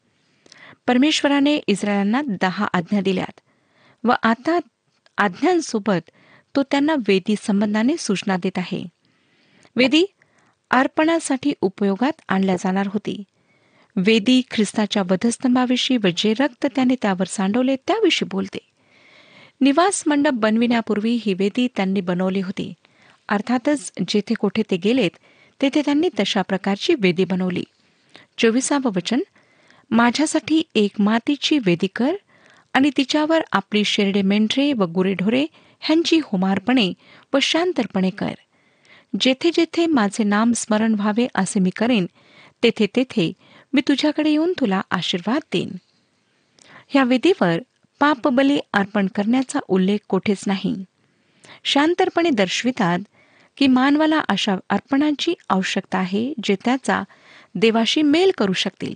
परमेश्वराने 0.88 1.56
इस्रायलांना 1.56 2.22
दहा 2.42 2.68
आज्ञा 2.74 3.02
दिल्यात 3.02 3.40
व 4.04 4.14
आता 4.24 4.60
आज्ञांसोबत 5.20 6.10
तो 6.56 6.64
त्यांना 6.64 6.96
वेदी 7.08 7.36
संबंधाने 7.44 7.96
सूचना 8.00 8.38
देत 8.38 8.58
आहे. 8.58 8.84
वेदी 9.76 10.06
अर्पणासाठी 10.72 11.54
उपयोगात 11.62 12.22
आणल्या 12.28 12.56
जाणार 12.56 12.88
होती. 12.88 13.24
वेदी 13.96 14.42
ख्रिस्ताच्या 14.52 15.02
वधस्तंभाविषयी 15.02 15.98
व 15.98 16.08
जे 16.18 16.34
रक्त 16.40 16.66
त्याने 16.76 16.96
त्यावर 17.02 17.26
सांडवले 17.26 17.76
त्याविषयी 17.76 18.28
बोलते. 18.32 18.58
निवास 19.62 20.04
मंडप 20.08 20.34
बनविण्यापूर्वी 20.34 21.20
ही 21.26 21.34
वेदी 21.34 21.68
त्यांनी 21.76 22.02
बनवली 22.02 22.42
होती. 22.42 22.74
अर्थातच 23.30 23.92
जेथे 24.08 24.34
कोठे 24.34 24.62
ते 24.72 24.78
गेलेत 24.78 25.12
तेथे 25.62 25.82
त्यांनी 25.86 26.10
तशा 26.20 26.42
प्रकारची 26.42 26.96
वेदी 27.00 27.26
बनवली. 27.26 27.64
चोवीसावं 28.38 28.92
वचन 28.96 29.20
माझ्यासाठी 29.92 30.64
एक 30.76 30.92
मातीची 31.00 31.60
वेदी 31.66 31.88
कर 31.96 32.16
आणि 32.74 32.90
तिच्यावर 32.98 33.42
आपली 33.52 33.84
शेरडे 33.84 34.22
मेंढरे 34.22 34.74
व 34.74 34.84
गुरेढोरे 34.86 35.46
ह्यांची 35.80 36.20
होमारपणे 36.24 36.94
व 37.34 37.38
शांतरपणे 37.42 38.10
कर. 38.10 38.34
जेथे 39.20 39.52
जेथे 39.54 39.86
माझे 39.86 40.24
नाम 40.24 40.52
स्मरण 40.52 40.94
व्हावे 40.94 41.28
असे 41.36 41.60
मी 41.60 41.70
करेन 41.70 42.06
तेथे 42.64 42.88
तेथे 42.96 43.34
मी 43.74 43.82
तुझ्याकडे 43.88 44.30
येऊन 44.30 44.54
तुला 44.60 44.82
आशीर्वाद 44.92 45.42
देईन. 45.54 45.70
ह्या 46.88 47.04
विधीवर 47.04 47.58
पापबली 48.00 48.60
अर्पण 48.74 49.08
करण्याचा 49.16 49.60
उल्लेख 49.68 49.98
कोठेच 50.08 50.44
नाही. 50.48 50.76
शांतरपणे 51.64 52.30
दर्शवितात 52.30 53.00
की 53.58 53.68
मानवाला 53.68 54.20
अशा 54.20 54.56
अर्पणाची 54.70 55.34
आवश्यकता 55.50 55.98
आहे 55.98 56.34
जे 56.44 56.56
त्याचा 56.66 57.04
देवाशी 57.56 58.02
मेल 58.02 58.32
करू 58.38 58.54
शकतील. 58.54 58.94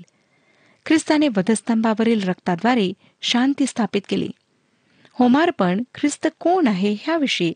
ख्रिस्ताने 0.86 1.28
वधस्तंभावरील 1.28 2.24
रक्ताद्वारे 2.24 2.94
शांती 3.22 3.66
स्थापित 3.66 4.02
केली. 4.10 4.30
होमार्पण 5.12 5.84
ख्रिस्त 5.96 6.28
कोण 6.40 6.68
आहे 6.68 6.96
ह्याविषयी 7.02 7.54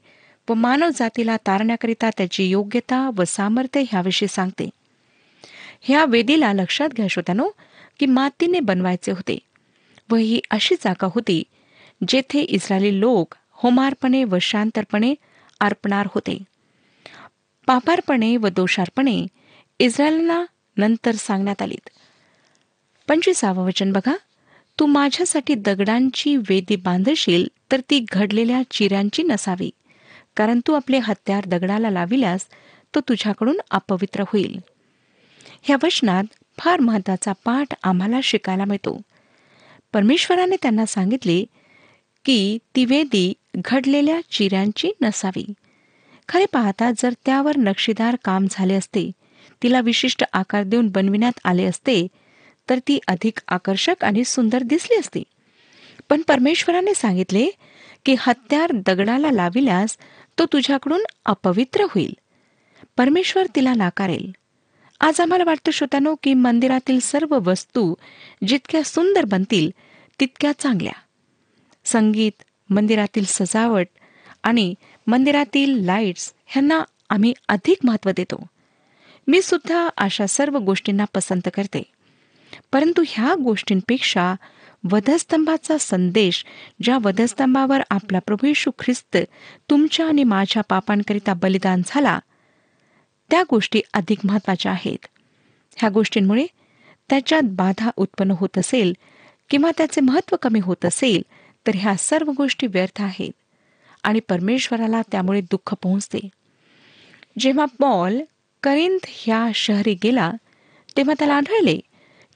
व 0.50 0.54
मानव 0.54 0.90
जातीला 0.96 1.38
तारण्याकरिता 1.38 2.10
त्याची 2.10 2.50
योग्यता 2.50 3.10
व 3.18 3.24
सामर्थ्य 3.24 3.82
ह्याविषयी 3.82 4.28
सांगते. 4.28 4.70
ह्या 5.82 6.06
वेदीला 6.06 6.54
लक्षात 6.54 6.90
घ्या 6.90 7.08
श्रोत्यानो 7.08 7.50
की 8.00 8.06
मातीने 8.06 8.60
बनवायचे 8.60 9.12
होते 9.12 9.40
व 10.12 10.16
ही 10.16 10.42
अशी 10.50 10.76
जागा 10.76 11.08
होती 11.16 11.44
जेथे 12.08 12.40
इस्रायली 12.40 13.00
लोक 13.00 13.36
होमार्पणे 13.52 14.24
व 14.24 14.38
शांतरपणे 14.42 15.16
अर्पणार 15.60 16.08
होते. 16.10 16.44
पापारपणे 17.66 18.38
व 18.38 18.48
दोषारपणे 18.48 19.28
इस्रायलना 19.80 20.46
नंतर 20.78 21.12
सांगण्यात 21.12 21.62
आलीत. 21.62 21.90
पंचवीसावं 23.08 23.66
वचन 23.66 23.92
बघा. 23.92 24.16
तू 24.80 24.86
माझ्यासाठी 24.86 25.54
दगडांची 25.54 26.36
वेदी 26.36 26.76
बांधशील 26.76 27.48
तर 27.72 27.82
ती 27.90 28.06
घडलेल्या 28.12 28.62
चिऱ्यांची 28.72 29.24
नसावी. 29.24 29.70
कारण 30.36 30.60
तू 30.68 30.74
आपले 30.74 30.98
हत्यार 30.98 31.44
दगडाला 31.46 31.90
लाविल्यास 31.90 32.46
तो 32.96 33.00
तुझ्याकडून 33.00 33.58
अपवित्र 33.72 34.24
होईल. 34.28 34.60
ह्या 35.62 35.78
वचनात 35.84 36.24
फार 36.58 36.80
महत्त्वाचा 36.80 37.34
पाठ 37.46 37.74
आम्हाला 37.84 38.20
शिकायला 38.24 38.66
मिळतो. 38.66 39.02
परमेश्वराने 39.94 40.56
त्यांना 40.62 40.86
सांगितले 40.86 41.46
की 42.26 42.58
ती 42.76 42.86
वेदी 42.86 43.34
घडलेल्या 43.56 44.20
चिऱ्यांची 44.32 44.92
नसावी. 45.02 45.46
खरे 46.30 46.46
पाहता 46.46 46.92
जर 46.98 47.14
त्यावर 47.26 47.58
नक्षीदार 47.58 48.16
काम 48.24 48.46
झाले 48.52 48.74
असते 48.74 49.12
तिला 49.64 49.82
विशिष्ट 49.82 50.24
आकार 50.34 50.64
देऊन 50.64 50.88
बनविण्यात 50.88 51.40
आले 51.44 51.64
असते 51.64 52.08
तर 52.70 52.80
ती 52.88 53.00
अधिक 53.08 53.40
आकर्षक 53.48 53.96
आणि 54.04 54.24
सुंदर 54.24 54.64
दिसली 54.64 54.96
असती. 55.00 55.24
पण 56.10 56.22
परमेश्वराने 56.22 56.94
सांगितले 56.94 57.48
की 58.06 58.16
हत्यार 58.20 58.72
दगडाला 58.72 59.32
लाविल्यास 59.32 59.98
तो 60.40 60.46
तुझ्याकडून 60.46 61.02
अपवित्र 61.26 61.84
होईल. 61.84 62.14
परमेश्वर 62.98 63.48
तिला 63.56 63.74
नाकारेल. 63.74 64.32
आज 65.02 65.22
आम्हाला 65.22 65.44
वाटतं 65.44 65.72
श्रोतानो 65.72 66.16
की 66.24 66.34
मंदिरातील 66.34 67.00
सर्व 67.00 67.40
वस्तू 67.46 67.94
जितक्या 68.48 68.84
सुंदर 68.84 69.26
बनतील 69.26 69.72
तितक्या 70.20 70.52
चांगल्या. 70.60 70.94
संगीत 71.86 72.44
मंदिरातील 72.70 73.24
सजावट 73.28 73.88
आणि 74.44 74.74
मंदिरातील 75.08 75.86
लाईट्स 75.86 76.34
ह्यांना 76.46 76.84
आम्ही 77.10 77.34
अधिक 77.48 77.78
महत्त्व 77.84 78.12
देतो. 78.16 78.46
मी 79.28 79.42
सुद्धा 79.42 79.90
अशा 79.98 80.28
सर्व 80.28 80.58
गोष्टींना 80.58 81.06
पसंत 81.16 81.50
करते. 81.54 81.84
परंतु 82.72 83.04
ह्या 83.08 83.36
गोष्टींपेक्षा 83.36 84.36
वधस्तंभाचा 84.92 85.78
संदेश 85.78 86.46
ज्या 86.84 86.98
वधस्तंभावर 87.04 87.82
आपला 87.90 88.20
प्रभू 88.20 88.48
येशू 88.48 88.72
ख्रिस्त 88.80 89.18
तुमच्या 89.70 90.08
आणि 90.08 90.24
माझ्या 90.24 90.64
पापांकरिता 90.70 91.34
बलिदान 91.34 91.82
झाला 91.86 92.20
त्या 93.30 93.44
गोष्टी 93.50 93.82
अधिक 93.94 94.20
महत्त्वाच्या 94.24 94.72
आहेत. 94.72 95.08
ह्या 95.78 95.90
गोष्टींमुळे 95.90 96.46
त्याच्यात 97.10 97.42
बाधा 97.46 97.90
उत्पन्न 97.98 98.32
होत 98.32 98.58
असेल 98.58 98.94
किंवा 99.50 99.72
त्याचे 99.78 100.02
महत्त्व 100.02 100.36
कमी 100.42 100.60
होत 100.60 100.86
असेल 100.86 101.22
तर 101.68 101.72
ह्या 101.76 101.96
सर्व 101.96 102.32
गोष्टी 102.38 102.68
व्यर्थ 102.68 103.02
आहेत 103.02 103.32
आणि 104.04 104.20
परमेश्वराला 104.20 105.02
त्यामुळे 105.02 105.42
दुःख 105.42 105.74
पोहोचते. 105.74 106.30
जेव्हा 107.40 107.66
पॉल 107.80 108.20
करिंद 108.64 109.00
ह्या 109.08 109.48
शहरी 109.56 109.96
गेला 110.04 110.32
तेव्हा 110.98 111.16
त्याला 111.20 111.34
आढळले 111.34 111.80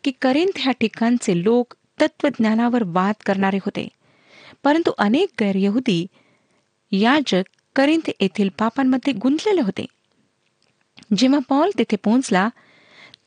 की 0.04 0.12
करिंथ 0.22 0.52
ह्या 0.56 0.74
ठिकाणचे 0.74 1.44
लोक 1.44 1.74
तत्वज्ञानावर 2.02 2.84
वाद 2.86 3.16
करणारे 3.26 3.58
होते. 3.58 3.88
परंतु 4.64 4.92
अनेक 4.98 5.30
गैरयहुदी 5.40 6.08
याजक 6.92 7.44
करिंथ 7.76 8.10
येथील 8.20 8.50
पापांमध्ये 8.50 9.14
गुंतलेले 9.14 9.62
होते. 9.62 9.86
जेव्हा 11.18 11.40
पॉल 11.50 11.70
तेथे 11.78 11.96
पोहोचला 11.96 12.50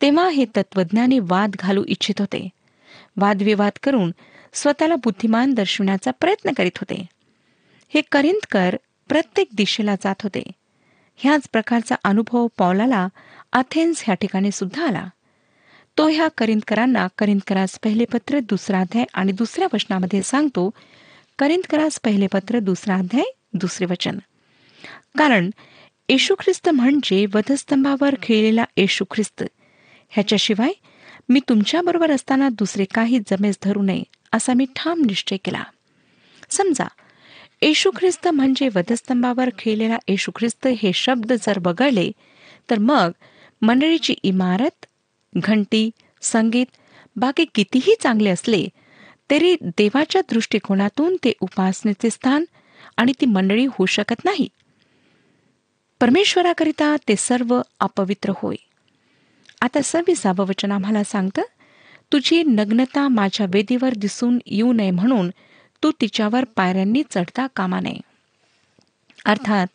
तेव्हा 0.03 0.29
हे 0.29 0.45
तत्वज्ञानी 0.45 1.19
वाद 1.19 1.51
घालू 1.59 1.85
इच्छित 1.89 2.15
होते. 2.19 2.49
वादविवाद 3.17 3.73
करून 3.83 4.15
स्वतःला 4.53 4.95
बुद्धिमान 4.95 5.55
दर्शविण्याचा 5.55 6.11
प्रयत्न 6.11 6.51
करीत 6.53 6.77
होते. 6.77 7.07
हे 7.89 8.01
करिंदकर 8.13 8.77
प्रत्येक 9.09 9.49
दिशेला 9.55 9.95
जात 9.95 10.23
होते. 10.23 10.43
ह्याच 11.17 11.49
प्रकारचा 11.53 11.95
अनुभव 12.05 12.47
पॉलाला 12.59 13.09
अथेन्स 13.53 14.03
ह्या 14.07 14.15
ठिकाणी 14.15 14.51
सुद्धा 14.51 14.87
आला. 14.87 15.09
तो 15.97 16.07
ह्या 16.09 16.29
करिंदकरांना 16.39 17.07
करिंदकरास 17.19 17.79
पहिले 17.83 18.05
पत्र 18.05 18.39
दुसरा 18.49 18.81
अध्याय 18.81 19.05
आणि 19.15 19.33
दुसऱ्या 19.33 19.67
वचनामध्ये 19.75 20.23
सांगतो 20.23 20.69
करिंदकरास 21.39 21.99
पहिले 22.05 22.27
पत्र 22.27 22.59
दुसरा 22.59 22.95
अध्याय 22.95 23.31
दुसरे 23.55 23.87
वचन. 23.91 24.19
कारण 25.19 25.51
येशू 26.09 26.35
ख्रिस्त 26.41 26.69
म्हणजे 26.69 27.25
वधस्तंभावर 27.35 28.15
खेळलेला 28.23 28.65
येशू 28.77 29.05
ख्रिस्त 29.11 29.43
ह्याच्याशिवाय 30.13 30.73
मी 31.29 31.41
तुमच्याबरोबर 31.49 32.11
असताना 32.11 32.49
दुसरे 32.49 32.85
काही 32.95 33.19
जमेस 33.31 33.59
धरू 33.63 33.83
नये 33.83 34.03
असा 34.33 34.53
मी 34.55 34.67
ठाम 34.77 35.03
निश्चय 35.07 35.37
केला. 35.45 35.63
समजा 36.51 36.87
येशू 37.63 37.91
ख्रिस्त 37.97 38.29
म्हणजे 38.29 38.69
वधस्तंभावर 38.75 39.51
खेळलेला 39.59 39.97
येशू 40.09 40.33
ख्रिस्त 40.37 40.67
हे 40.79 40.93
शब्द 40.95 41.33
जर 41.33 41.59
वगळले 41.67 42.11
तर 42.71 42.79
मग 42.79 43.11
मंडळीची 43.63 44.15
इमारत 44.23 44.84
घंटी 45.37 45.91
संगीत 46.23 46.67
बाकी 47.17 47.45
कितीही 47.55 47.95
चांगले 48.01 48.31
असले 48.31 48.69
तरी 49.31 49.57
देवाच्या 49.63 50.23
दृष्टिकोनातून 50.33 51.17
ते 51.25 51.33
उपासनेचे 51.41 52.11
स्थान 52.11 52.45
आणि 52.97 53.13
ती 53.21 53.27
मंडळी 53.27 53.67
होऊ 53.67 53.87
शकत 53.87 54.25
नाही. 54.25 54.49
परमेश्वराकरिता 56.01 56.97
ते 57.09 57.17
सर्व 57.17 57.61
अपवित्र 57.81 58.33
होय. 58.37 58.57
आता 59.61 59.83
सव्वीसावं 59.85 60.47
वचन 60.47 60.73
आम्हाला 60.73 61.05
सांगतं 61.05 61.43
तुझी 62.13 62.43
नग्नता 62.43 63.09
माझ्या 63.09 63.47
वेदीवर 63.51 63.95
दिसून 63.97 64.39
येऊ 64.47 64.73
नये 64.73 64.91
म्हणून 64.91 65.31
तू 65.83 65.91
तिच्यावर 66.01 66.45
पायऱ्यांनी 66.45 67.03
चढता 67.11 67.47
कामा 67.57 67.81
नये. 67.81 68.01
अर्थात 69.25 69.67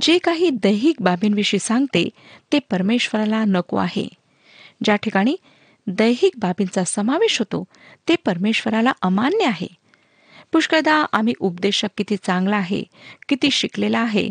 जे 0.00 0.18
काही 0.18 0.50
दैहिक 0.50 0.96
बाबींविषयी 1.00 1.60
सांगते 1.60 2.08
ते 2.52 2.58
परमेश्वराला 2.58 3.44
नको 3.44 3.76
आहे. 3.76 4.19
ज्या 4.84 4.96
ठिकाणी 4.96 5.36
दैहिक 5.86 6.32
बाबींचा 6.38 6.84
समावेश 6.84 7.38
होतो 7.38 7.64
ते 8.08 8.16
परमेश्वराला 8.24 8.92
अमान्य 9.02 9.44
आहे. 9.44 9.66
पुष्कळदा 10.52 11.04
आम्ही 11.12 11.34
उपदेशक 11.40 11.88
किती 11.96 12.16
चांगला 12.16 12.56
आहे 12.56 12.82
किती 13.28 13.50
शिकलेला 13.50 13.98
आहे 13.98 14.30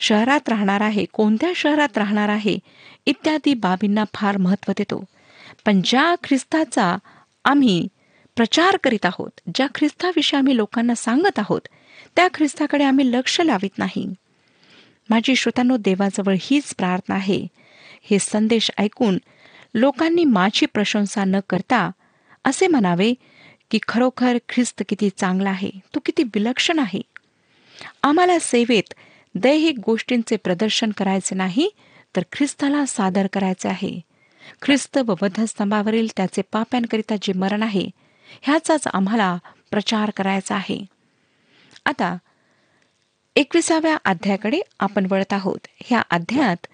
शहरात 0.00 0.48
राहणार 0.48 0.80
आहे 0.80 1.04
कोणत्या 1.04 1.52
शहरात 1.56 1.98
राहणार 1.98 2.28
आहे 2.28 2.58
इत्यादी 3.06 3.54
बाबींना 3.54 4.04
फार 4.14 4.36
महत्त्व 4.36 4.72
देतो. 4.76 5.04
पण 5.66 5.80
ज्या 5.84 6.14
ख्रिस्ताचा 6.24 6.96
आम्ही 7.44 7.88
प्रचार 8.36 8.76
करीत 8.76 9.06
आहोत 9.06 9.30
ज्या 9.54 9.66
ख्रिस्ताविषयी 9.74 10.38
आम्ही 10.38 10.56
लोकांना 10.56 10.94
सांगत 10.94 11.38
आहोत 11.38 11.60
त्या 12.16 12.28
ख्रिस्ताकडे 12.34 12.84
आम्ही 12.84 13.12
लक्ष 13.12 13.40
लावित 13.40 13.78
नाही. 13.78 14.14
माझी 15.10 15.36
श्रोतांनो 15.36 15.76
देवाजवळ 15.76 16.34
हीच 16.40 16.74
प्रार्थना 16.74 17.14
आहे. 17.14 17.46
हे 18.10 18.18
संदेश 18.18 18.70
ऐकून 18.78 19.18
लोकांनी 19.76 20.24
माझी 20.24 20.66
प्रशंसा 20.66 21.24
न 21.24 21.36
करता 21.50 21.90
असे 22.44 22.66
म्हणावे 22.66 23.12
की 23.70 23.78
खरोखर 23.88 24.38
ख्रिस्त 24.48 24.82
किती 24.88 25.08
चांगला 25.16 25.50
आहे 25.50 25.70
तो 25.94 26.00
किती 26.04 26.22
विलक्षण 26.22 26.78
आहे. 26.78 27.00
आम्हाला 28.02 28.38
सेवेत 28.40 28.94
दैहिक 29.34 29.78
गोष्टींचे 29.86 30.36
प्रदर्शन 30.36 30.90
करायचे 30.90 31.34
नाही 31.34 31.68
तर 32.16 32.22
ख्रिस्ताला 32.32 32.84
सादर 32.86 33.26
करायचे 33.32 33.68
आहे. 33.68 34.00
ख्रिस्त 34.62 34.98
व 34.98 35.14
वधस्तंभावरील 35.22 36.08
त्याचे 36.16 36.42
पाप्यांकरिता 36.52 37.14
जे 37.22 37.32
मरण 37.32 37.62
आहे 37.62 37.86
ह्याचाच 38.42 38.86
आम्हाला 38.86 39.36
प्रचार 39.70 40.10
करायचा 40.10 40.54
आहे. 40.54 40.84
आता 41.84 42.16
एकविसाव्या 43.36 43.96
अध्यायाकडे 44.04 44.60
आपण 44.80 45.06
वळत 45.10 45.32
आहोत. 45.32 45.66
ह्या 45.80 46.02
अध्यायात 46.10 46.66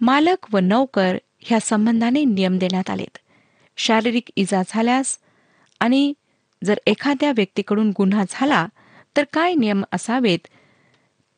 मालक 0.00 0.46
व 0.52 0.58
नौकर 0.58 1.16
ह्या 1.48 1.58
संबंधाने 1.60 2.24
नियम 2.24 2.58
देण्यात 2.58 2.90
आलेत. 2.90 3.18
शारीरिक 3.76 4.30
इजा 4.36 4.62
झाल्यास 4.68 5.18
आणि 5.80 6.12
जर 6.64 6.78
एखाद्या 6.86 7.30
व्यक्तीकडून 7.30 7.92
गुन्हा 7.96 8.24
झाला 8.28 8.66
तर 9.16 9.24
काय 9.32 9.54
नियम 9.54 9.84
असावेत? 9.92 10.38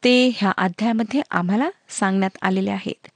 ते 0.05 0.29
ह्या 0.37 0.51
अध्यायामध्ये 0.51 1.21
आम्हाला 1.31 1.71
सांगण्यात 1.89 2.39
आलेले 2.43 2.71
आहेत. 2.71 3.09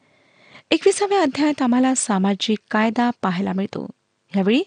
एकविसाव्या 0.71 1.23
अध्यायात 1.23 1.63
आम्हाला 1.63 1.95
सामाजिक 1.95 2.59
कायदा 2.71 3.11
पाहायला 3.23 3.53
मिळतो. 3.53 3.91
ह्यावेळी 4.33 4.63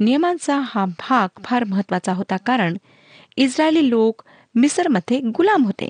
नियमांचा 0.00 0.60
हा 0.64 0.84
भाग 0.84 1.40
फार 1.44 1.64
महत्त्वाचा 1.64 2.12
होता 2.12 2.36
कारण 2.36 2.76
इस्रायली 3.36 3.90
लोक 3.90 4.22
मिसरमध्ये 4.54 5.20
गुलाम 5.20 5.64
होते. 5.64 5.88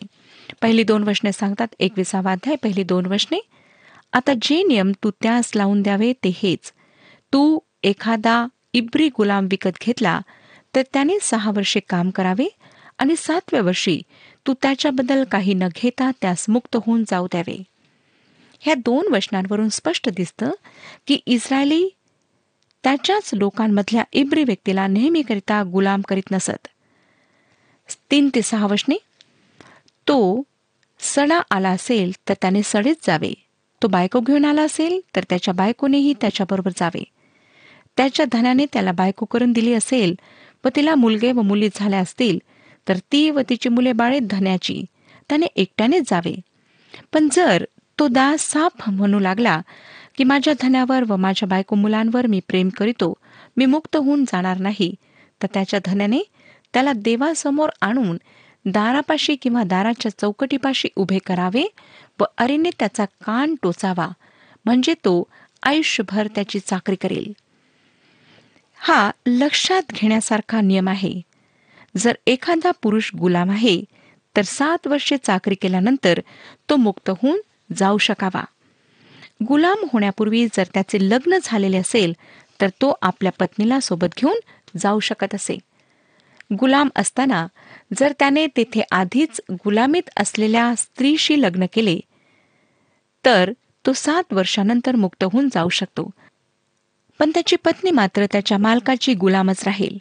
पहिली 0.62 0.82
दोन 0.82 1.02
वचने 1.02 1.32
सांगतात 1.32 1.68
एकविसावा 1.78 2.32
अध्याय 2.32 2.56
पहिली 2.56 2.82
दोन 2.82 3.06
वचने 3.06 3.38
आता 4.12 4.32
जे 4.42 4.62
नियम 4.62 4.92
तू 5.04 5.10
त्यास 5.10 5.50
लावून 5.54 5.82
द्यावे 5.82 6.12
ते 6.12 6.28
हेच. 6.28 6.72
तू 7.32 7.58
एखादा 7.82 8.46
इब्री 8.72 9.08
गुलाम 9.08 9.46
विकत 9.50 9.78
घेतला 9.80 10.20
तर 10.74 10.82
त्याने 10.92 11.18
सहा 11.22 11.50
वर्षे 11.50 11.80
काम 11.80 12.10
करावे 12.10 12.48
आणि 12.98 13.16
सातव्या 13.16 13.62
वर्षी 13.62 14.02
तू 14.46 14.54
त्याच्याबद्दल 14.62 15.24
काही 15.24 15.54
न 15.54 15.62
घेता 15.76 16.10
त्यास 16.20 16.48
मुक्त 16.48 16.76
होऊन 16.76 17.04
जाऊ 17.08 17.26
द्यावे. 17.26 17.62
ह्या 18.60 18.74
दोन 18.74 19.12
वचनांवरून 19.12 19.68
स्पष्ट 19.68 20.08
दिसतं 20.08 20.50
की 21.06 21.18
इस्रायली 21.26 21.88
त्याच्याच 22.84 23.30
लोकांमधल्या 23.34 24.04
इब्री 24.12 24.44
व्यक्तीला 24.44 24.86
नेहमीकरिता 24.86 25.62
गुलाम 25.62 26.00
करीत 26.00 26.32
नसत. 26.32 26.68
तीन 28.10 28.28
ते 28.34 28.42
सहा 28.42 28.66
वचने 28.66 28.96
तो 30.08 30.42
सडा 31.00 31.40
आला 31.50 31.70
असेल 31.70 32.12
तर 32.28 32.34
त्याने 32.40 32.60
सडेच 32.64 32.96
जावे. 33.06 33.32
तो 33.82 33.88
बायको 33.88 34.20
घेऊन 34.20 34.44
आला 34.44 34.62
असेल 34.62 35.00
तर 35.16 35.24
त्याच्या 35.28 35.54
बायकोनेही 35.54 36.12
त्याच्याबरोबर 36.20 36.70
जावे. 36.76 37.02
त्याच्या 37.96 38.26
धनाने 38.32 38.66
त्याला 38.72 38.92
बायको 38.92 39.26
करून 39.26 39.52
दिली 39.52 39.72
असेल 39.74 40.14
व 40.64 40.68
तिला 40.76 40.94
मुलगे 40.94 41.32
व 41.32 41.42
मुली 41.42 41.68
झाल्या 41.74 42.00
असतील 42.00 42.38
तर 42.88 42.96
ती 43.12 43.30
व 43.30 43.40
तिची 43.48 43.68
मुले 43.68 43.92
बाळे 43.92 44.18
धन्याची. 44.18 44.84
त्याने 45.28 45.46
एकट्यानेच 45.56 46.10
जावे. 46.10 46.34
पण 47.12 47.28
जर 47.32 47.64
तो 47.98 48.08
दास 48.08 48.50
साफ 48.50 48.88
म्हणू 48.90 49.18
लागला 49.18 49.60
की 50.16 50.24
माझ्या 50.24 50.54
धन्यावर 50.60 51.04
व 51.08 51.16
माझ्या 51.16 51.48
बायको 51.48 51.76
मुलांवर 51.76 52.26
मी 52.26 52.40
प्रेम 52.48 52.68
करीतो 52.68 53.12
मी 53.56 53.66
मुक्त 53.66 53.96
होऊन 53.96 54.24
जाणार 54.24 54.58
नाही 54.58 54.94
तर 55.42 55.46
त्याच्या 55.54 55.80
धन्याने 55.84 56.20
त्याला 56.74 56.92
देवासमोर 56.92 57.68
आणून 57.80 58.16
दारापाशी 58.64 59.36
किंवा 59.36 59.62
दाराच्या 59.62 60.10
चौकटीपाशी 60.18 60.88
उभे 60.96 61.18
करावे 61.18 61.64
व 62.20 62.24
अरेने 62.38 62.70
त्याचा 62.78 63.04
कान 63.04 63.54
टोचावा 63.62 64.08
म्हणजे 64.64 64.94
तो 64.94 65.22
आयुष्यभर 65.62 66.26
त्याची 66.26 66.58
चाकरी 66.58 66.96
करेल. 66.96 67.32
हा 68.76 69.10
लक्षात 69.26 69.92
घेण्यासारखा 69.92 70.60
नियम 70.60 70.88
आहे. 70.88 71.20
जर 71.96 72.14
एखादा 72.26 72.70
पुरुष 72.82 73.10
गुलाम 73.14 73.50
आहे 73.50 73.82
तर 74.36 74.42
सात 74.42 74.86
वर्षे 74.86 75.16
चाकरी 75.16 75.54
केल्यानंतर 75.54 76.20
तो 76.70 76.76
मुक्त 76.76 77.10
होऊन 77.10 77.40
जाऊ 77.76 77.98
शकावा. 77.98 78.44
गुलाम 79.48 79.84
होण्यापूर्वी 79.92 80.46
जर 80.46 80.64
त्याचे 80.74 80.98
लग्न 81.10 81.38
झालेले 81.42 81.76
असेल 81.76 82.12
तर 82.60 82.68
तो 82.68 82.94
आपल्या 83.02 83.32
पत्नीला 83.32 83.80
सोबत 83.80 84.16
घेऊन 84.16 84.38
जाऊ 84.78 85.00
शकत 85.00 85.34
असे. 85.34 85.58
गुलाम 86.60 86.88
असताना 86.96 87.46
जर 87.98 88.12
त्याने 88.18 88.46
तेथे 88.46 88.82
आधीच 88.90 89.40
गुलामीत 89.52 90.10
असलेल्या 90.16 90.74
स्त्रीशी 90.76 91.42
लग्न 91.42 91.66
केले 91.72 92.00
तर 93.24 93.52
तो 93.86 93.92
सात 93.92 94.32
वर्षानंतर 94.32 94.94
मुक्त 94.94 95.24
होऊन 95.24 95.48
जाऊ 95.54 95.68
शकतो. 95.68 96.10
पण 97.18 97.30
त्याची 97.30 97.56
पत्नी 97.56 97.90
मात्र 97.90 98.26
त्याच्या 98.32 98.58
मालकाची 98.58 99.14
गुलामच 99.14 99.64
राहील. 99.64 99.98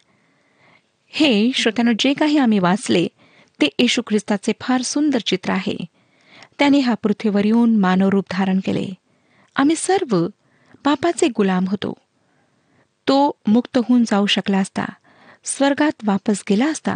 हे 1.08 1.52
श्रोत्यानं 1.56 1.92
जे 2.00 2.14
काही 2.14 2.38
आम्ही 2.38 2.60
वाचले 2.60 3.08
ते 3.62 3.70
येशू 3.80 4.02
ख्रिस्ताचे 4.08 4.52
फार 4.62 4.82
सुंदर 4.82 5.20
चित्र 5.20 5.50
आहे. 5.50 5.76
त्याने 6.60 6.80
हा 6.80 6.94
पृथ्वीवर 6.94 7.46
येऊन 7.46 7.76
मानवरूप 7.76 8.26
धारण 8.32 8.60
केले. 8.66 8.90
आम्ही 9.56 9.76
सर्व 9.76 10.28
पापाचे 10.84 11.28
गुलाम 11.28 11.66
होतो. 11.68 11.94
तो 13.08 13.32
मुक्त 13.48 13.78
होऊन 13.78 14.04
जाऊ 14.04 14.26
शकला 14.26 14.58
असता. 14.58 14.86
स्वर्गात 15.44 15.92
वापस 16.04 16.44
गेला 16.50 16.66
असता 16.66 16.96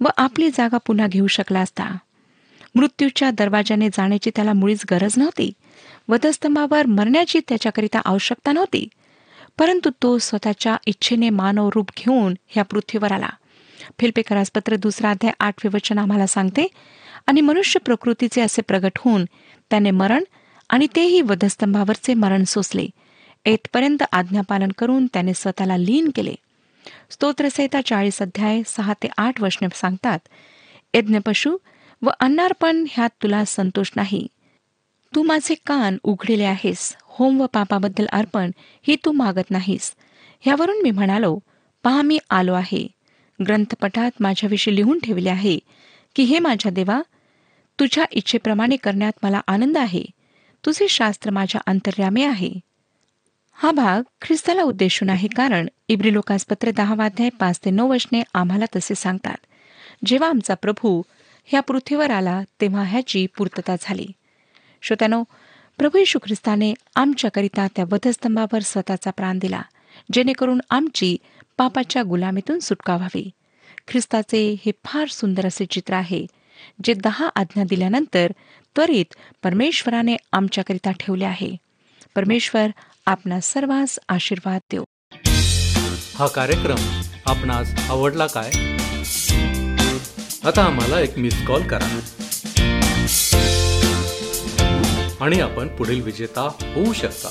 व 0.00 0.08
आपली 0.16 0.50
जागा 0.50 0.76
पुन्हा 0.76 1.06
घेऊ 1.06 1.26
शकला 1.26 1.60
असता. 1.60 1.96
मृत्यूच्या 2.74 3.30
दरवाजाने 3.30 3.88
जाण्याची 3.88 4.30
त्याला 4.36 4.52
मुळीच 4.52 4.82
गरज 4.90 5.10
नव्हती. 5.16 5.52
वधस्तंभावर 6.08 6.86
मरण्याची 6.86 7.40
त्याच्याकरिता 7.48 7.98
आवश्यकता 8.04 8.52
नव्हती. 8.52 8.88
परंतु 9.58 9.90
तो 10.02 10.18
स्वतःच्या 10.18 10.76
इच्छेने 10.86 11.30
मानव 11.30 11.70
रूप 11.74 11.90
घेऊन 11.96 12.34
ह्या 12.48 12.64
पृथ्वीवर 12.64 13.12
आला. 13.12 13.28
फिल्पेकरासपत्र 14.00 14.76
दुसरा 14.76 15.10
अध्याय 15.10 15.32
आठवे 15.40 15.70
वचन 15.74 15.98
आम्हाला 15.98 16.26
सांगते 16.26 16.66
आणि 17.26 17.40
मनुष्य 17.40 17.80
प्रकृतीचे 17.80 18.40
असे 18.40 18.62
प्रगट 18.62 18.92
होऊन 18.96 19.24
त्याने 19.70 19.90
मरण 19.90 20.24
आणि 20.68 20.86
तेही 20.96 21.20
वधस्तंभावरचे 21.20 22.14
मरण 22.14 22.44
सोसले. 22.44 22.86
येथपर्यंत 23.46 24.02
आज्ञापालन 24.12 24.68
करून 24.78 25.06
त्याने 25.06 25.34
स्वतःला 25.34 25.76
लीन 25.76 26.10
केले. 26.14 26.34
स्तोत्रसहिता 27.10 27.80
चाळीस 27.80 28.22
अध्याय 28.22 28.62
सहा 28.66 28.92
ते 28.92 29.08
आठ 29.18 29.40
वचने 29.42 29.68
सांगतात 29.74 30.18
यज्ञपशु 30.94 31.56
व 32.02 32.10
अन्नार्पण 32.20 32.84
ह्यात 32.90 33.10
तुला 33.22 33.44
संतोष 33.44 33.90
नाही. 33.96 34.26
तू 35.14 35.22
माझे 35.22 35.54
कान 35.66 35.96
उघडलेले 36.02 36.44
आहेस 36.44 36.96
होम 37.02 37.40
व 37.40 37.46
पापाबद्दल 37.46 38.06
अर्पण 38.12 38.50
ही 38.86 38.96
तू 39.04 39.12
मागत 39.12 39.50
नाहीस. 39.50 39.94
ह्यावरून 40.40 40.82
मी 40.82 40.90
म्हणालो 40.90 41.38
पहा 41.84 42.02
मी 42.02 42.18
आलो 42.30 42.54
आहे. 42.54 42.86
ग्रंथपटात 43.48 44.10
माझ्याविषयी 44.20 44.76
लिहून 44.76 44.98
ठेवले 44.98 45.30
आहे 45.30 45.58
की 46.14 46.22
हे 46.22 46.38
माझ्या 46.38 46.72
देवा 46.72 47.02
तुझ्या 47.80 48.04
इच्छेप्रमाणे 48.10 48.76
करण्यात 48.76 49.12
मला 49.22 49.40
आनंद 49.46 49.76
आहे. 49.76 50.04
तुझे 50.66 50.88
शास्त्र 50.88 51.30
माझ्या 51.30 51.60
अंतर्यामे 51.66 52.24
आहे. 52.24 52.52
हा 53.56 53.70
भाग 53.70 54.02
ख्रिस्ताला 54.22 54.62
उद्देशून 54.62 55.10
आहे 55.10 55.28
कारण 55.28 55.66
इब्री 55.88 56.12
लोकासपत्र 56.12 56.70
दहावाध्याय 56.70 57.28
पाच 57.28 57.60
ते 57.64 57.70
नऊ 57.70 57.88
वचने 57.88 58.22
आम्हाला 58.34 58.64
तसे 58.76 58.94
सांगतात. 58.94 59.36
जेव्हा 60.06 60.28
आमचा 60.28 60.54
प्रभू 60.54 61.02
ह्या 61.44 61.60
पृथ्वीवर 61.60 62.10
आला 62.10 62.42
तेव्हा 62.60 62.82
ह्याची 62.82 63.26
पूर्तता 63.36 63.76
झाली. 63.80 64.06
श्रोत्यानो 64.82 65.22
प्रभू 65.78 65.98
यशू 65.98 66.18
ख्रिस्ताने 66.18 66.74
आमच्याकरिता 66.96 67.66
त्या 67.76 67.84
वधस्तंभावर 67.92 68.60
स्वतःचा 68.60 69.10
प्राण 69.10 69.38
दिला 69.38 69.62
जेणेकरून 70.12 70.60
आमची 70.70 71.16
पापाच्या 71.58 72.02
गुलामीतून 72.02 72.58
सुटका 72.58 72.96
व्हावी. 72.96 73.30
ख्रिस्ताचे 73.88 74.56
हे 74.66 74.72
फार 74.84 75.08
सुंदर 75.08 75.46
असे 75.46 75.66
चित्र 75.66 75.94
आहे 75.94 76.26
जे 76.84 76.94
दहा 76.94 77.28
आज्ञा 77.36 77.64
दिल्यानंतर 77.70 78.32
त्वरित 78.76 79.14
परमेश्वराने 79.42 80.16
आमच्याकरिता 80.32 80.90
ठेवले 80.90 81.24
आहे. 81.24 81.56
परमेश्वर 82.14 82.66
आपणा 83.06 83.40
सर्वांस 83.40 83.98
आशीर्वाद 84.08 84.60
देव 84.70 84.84
हा 86.14 86.26
कार्यक्रम 86.26 87.02
आपणास 87.26 87.90
आवडला 87.90 88.26
काय? 88.26 88.50
आता 90.44 90.64
आम्हाला 90.64 91.00
एक 91.00 91.18
मिस 91.18 91.46
कॉल 91.46 91.68
करा. 91.68 92.00
आणि 95.20 95.40
आपण 95.40 95.68
पुढील 95.68 96.02
विजेता 96.02 96.42
होऊ 96.74 96.92
शकता. 96.92 97.28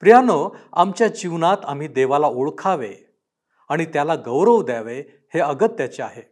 प्रियानो 0.00 0.56
आमच्या 0.72 1.08
जीवनात 1.08 1.56
आम्ही 1.64 1.88
देवाला 1.88 2.26
ओळखावे 2.26 2.94
आणि 3.68 3.84
त्याला 3.84 4.14
गौरव 4.14 4.62
द्यावे 4.62 5.28
हे 5.34 5.40
अगत्याचे 5.40 6.02
आहे. 6.02 6.22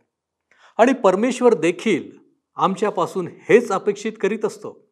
आणि 0.79 0.93
परमेश्वर 0.93 1.55
देखील 1.55 2.26
आमच्यापासून 2.57 3.29
हेच 3.49 3.73
अपेक्षित 3.73 4.13
करीत 4.21 4.45
असतो. 4.45 4.89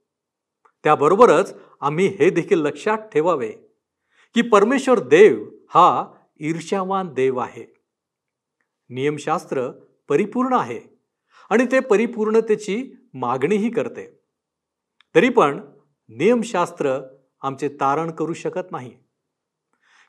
त्याबरोबरच 0.85 1.55
आम्ही 1.81 2.07
हे 2.07 2.31
देखील 2.31 2.59
लक्षात 2.59 2.99
ठेवावे 2.99 3.53
की 4.35 4.43
परमेश्वर 4.43 4.99
देव 4.99 5.49
हा 5.69 6.07
ईर्ष्यावान 6.41 7.15
देव 7.15 7.39
आहे. 7.39 7.75
नियमशास्त्र 8.89 9.71
परिपूर्ण 10.09 10.53
आहे 10.53 10.81
आणि 11.51 11.67
ते 11.73 11.81
परिपूर्णतेची 11.81 12.93
मागणीही 13.15 13.71
करते. 13.71 14.21
तरी 15.15 15.29
पण 15.29 15.61
नियमशास्त्र 16.09 16.99
आमचे 17.43 17.69
तारण 17.69 18.11
करू 18.11 18.33
शकत 18.33 18.73
नाही. 18.73 18.97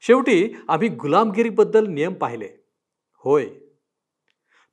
शेवटी 0.02 0.56
आम्ही 0.68 0.88
गुलामगिरीबद्दल 0.88 1.86
नियम 1.88 2.14
पाहिले. 2.14 2.50
होय 3.16 3.50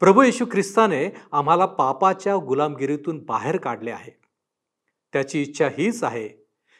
प्रभू 0.03 0.23
येशू 0.23 0.45
ख्रिस्ताने 0.53 1.17
आम्हाला 1.33 1.67
पापाच्या 1.67 2.37
गुलामगिरीतून 2.37 3.25
बाहेर 3.25 3.57
काढले 3.57 3.91
आहे. 3.91 4.11
त्याची 5.13 5.43
इच्छा 5.43 5.69
हीच 5.69 6.05
आहे 6.05 6.29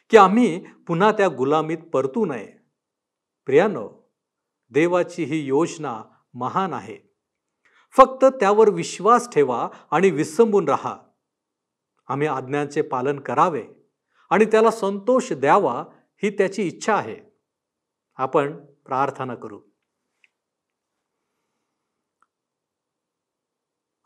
की 0.09 0.17
आम्ही 0.17 0.65
पुन्हा 0.87 1.11
त्या 1.11 1.27
गुलामीत 1.27 1.77
परतू 1.77 2.25
नये. 2.25 2.53
प्रियानो 3.45 4.11
देवाची 4.69 5.23
ही 5.23 5.45
योजना 5.45 6.03
महान 6.33 6.73
आहे. 6.73 6.97
फक्त 7.97 8.25
त्यावर 8.25 8.69
विश्वास 8.69 9.29
ठेवा 9.33 9.69
आणि 9.91 10.09
विसंबून 10.09 10.69
राहा. 10.69 10.97
आम्ही 12.07 12.27
आज्ञांचे 12.27 12.81
पालन 12.81 13.19
करावे 13.19 13.63
आणि 14.29 14.45
त्याला 14.45 14.71
संतोष 14.71 15.33
द्यावा 15.33 15.83
ही 16.23 16.29
त्याची 16.29 16.67
इच्छा 16.67 16.95
आहे. 16.95 17.17
आपण 18.15 18.65
प्रार्थना 18.65 19.35
करू. 19.35 19.61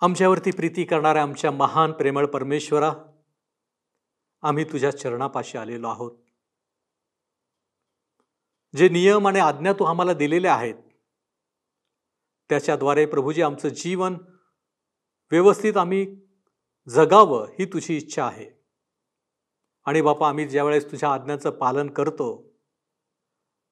आमच्यावरती 0.01 0.51
प्रीती 0.51 0.83
करणाऱ्या 0.83 1.21
आमच्या 1.21 1.51
महान 1.51 1.91
प्रेमळ 1.91 2.25
परमेश्वरा 2.25 2.93
आम्ही 4.41 4.63
तुझ्या 4.63 4.97
चरणापाशी 4.97 5.57
आलेलो 5.57 5.88
आहोत. 5.88 6.12
जे 8.75 8.89
नियम 8.89 9.27
आणि 9.27 9.39
आज्ञा 9.39 9.73
तू 9.73 9.83
आम्हाला 9.83 10.13
दिलेले 10.13 10.47
आहेत 10.47 10.75
त्याच्याद्वारे 12.49 13.05
प्रभूजी 13.05 13.41
आमचं 13.41 13.69
जीवन 13.69 14.13
व्यवस्थित 15.31 15.77
आम्ही 15.77 16.15
जगावं 16.89 17.47
ही 17.60 17.65
तुझी 17.65 17.97
इच्छा 17.97 18.25
आहे. 18.25 18.49
आणि 19.86 20.01
बापा 20.01 20.29
आम्ही 20.29 20.47
ज्यावेळेस 20.47 20.91
तुझ्या 20.91 21.13
आज्ञाचं 21.13 21.49
पालन 21.49 21.89
करतो 21.89 22.60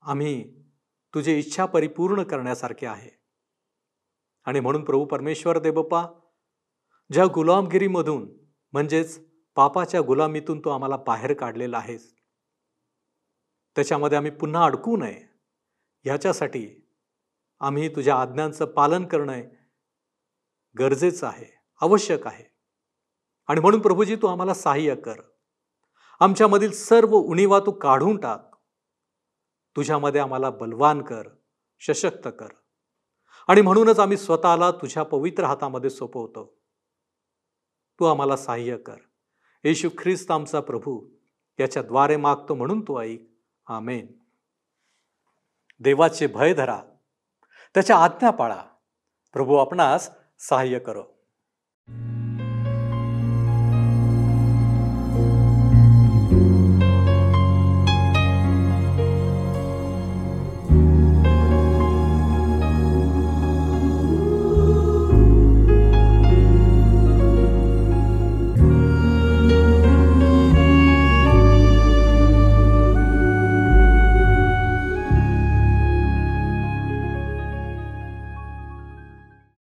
आम्ही 0.01 0.63
तुझी 1.13 1.39
इच्छा 1.39 1.65
परिपूर्ण 1.65 2.23
करण्यासारखे 2.23 2.88
आहे. 2.88 3.14
आणि 4.45 4.60
म्हणून 4.60 4.84
प्रभू 4.84 5.05
परमेश्वर 5.05 5.60
देबप्पा 5.60 6.05
ज्या 7.12 7.25
गुलामगिरीमधून 7.25 8.29
म्हणजेच 8.71 9.27
पापाच्या 9.55 10.01
गुलामीतून 10.01 10.60
तो 10.60 10.69
आम्हाला 10.69 10.97
बाहेर 10.97 11.34
काढलेला 11.34 11.77
आहेस 11.77 12.15
त्याच्यामध्ये 13.75 14.17
आम्ही 14.17 14.31
पुन्हा 14.31 14.65
अडकू 14.65 14.97
नये. 14.97 15.21
ह्याच्यासाठी 16.03 16.91
आम्ही 17.60 17.95
तुझ्या 17.95 18.15
आज्ञांचं 18.15 18.65
पालन 18.65 19.05
करणं 19.05 19.41
गरजेचं 20.79 21.27
आहे 21.27 21.60
आवश्यक 21.81 22.27
आहे. 22.27 22.43
आणि 23.47 23.62
म्हणून 23.62 23.81
प्रभूजी 23.81 24.15
तू 24.15 24.27
आम्हाला 24.27 24.53
सहाय्य 24.53 24.95
कर. 24.95 25.21
आमच्यामधील 26.19 26.71
सर्व 26.71 27.15
उणीवा 27.15 27.60
तू 27.60 27.71
काढून 27.71 28.17
टाक. 28.17 28.55
तुझ्यामध्ये 29.75 30.21
आम्हाला 30.21 30.49
बलवान 30.49 31.01
कर 31.01 31.29
सशक्त 31.79 32.27
कर. 32.39 32.47
आणि 33.47 33.62
म्हणूनच 33.62 33.99
आम्ही 33.99 34.17
स्वतःला 34.17 34.71
तुझ्या 34.71 35.03
पवित्र 35.03 35.43
हातामध्ये 35.43 35.89
सोपवतो. 35.89 36.62
तू 37.99 38.05
आम्हाला 38.05 38.38
सहाय्य 38.38 38.77
कर. 38.77 38.95
येशू 39.63 39.89
ख्रिस्त 39.97 40.31
आमचा 40.31 40.60
प्रभू. 40.60 41.10
याच्याद्वारे 41.60 42.17
मागतो 42.17 42.55
म्हणून 42.55 42.81
तू 42.81 42.99
ऐक. 42.99 43.21
आमेन. 43.67 44.08
देवाचे 45.79 46.27
भय 46.27 46.53
धरा. 46.53 46.81
त्याच्या 47.73 47.97
आज्ञा 47.97 48.29
पाळा. 48.29 48.63
प्रभू 49.34 49.55
आपणास 49.55 50.10
सहाय्य 50.39 50.79
करो. 50.79 51.14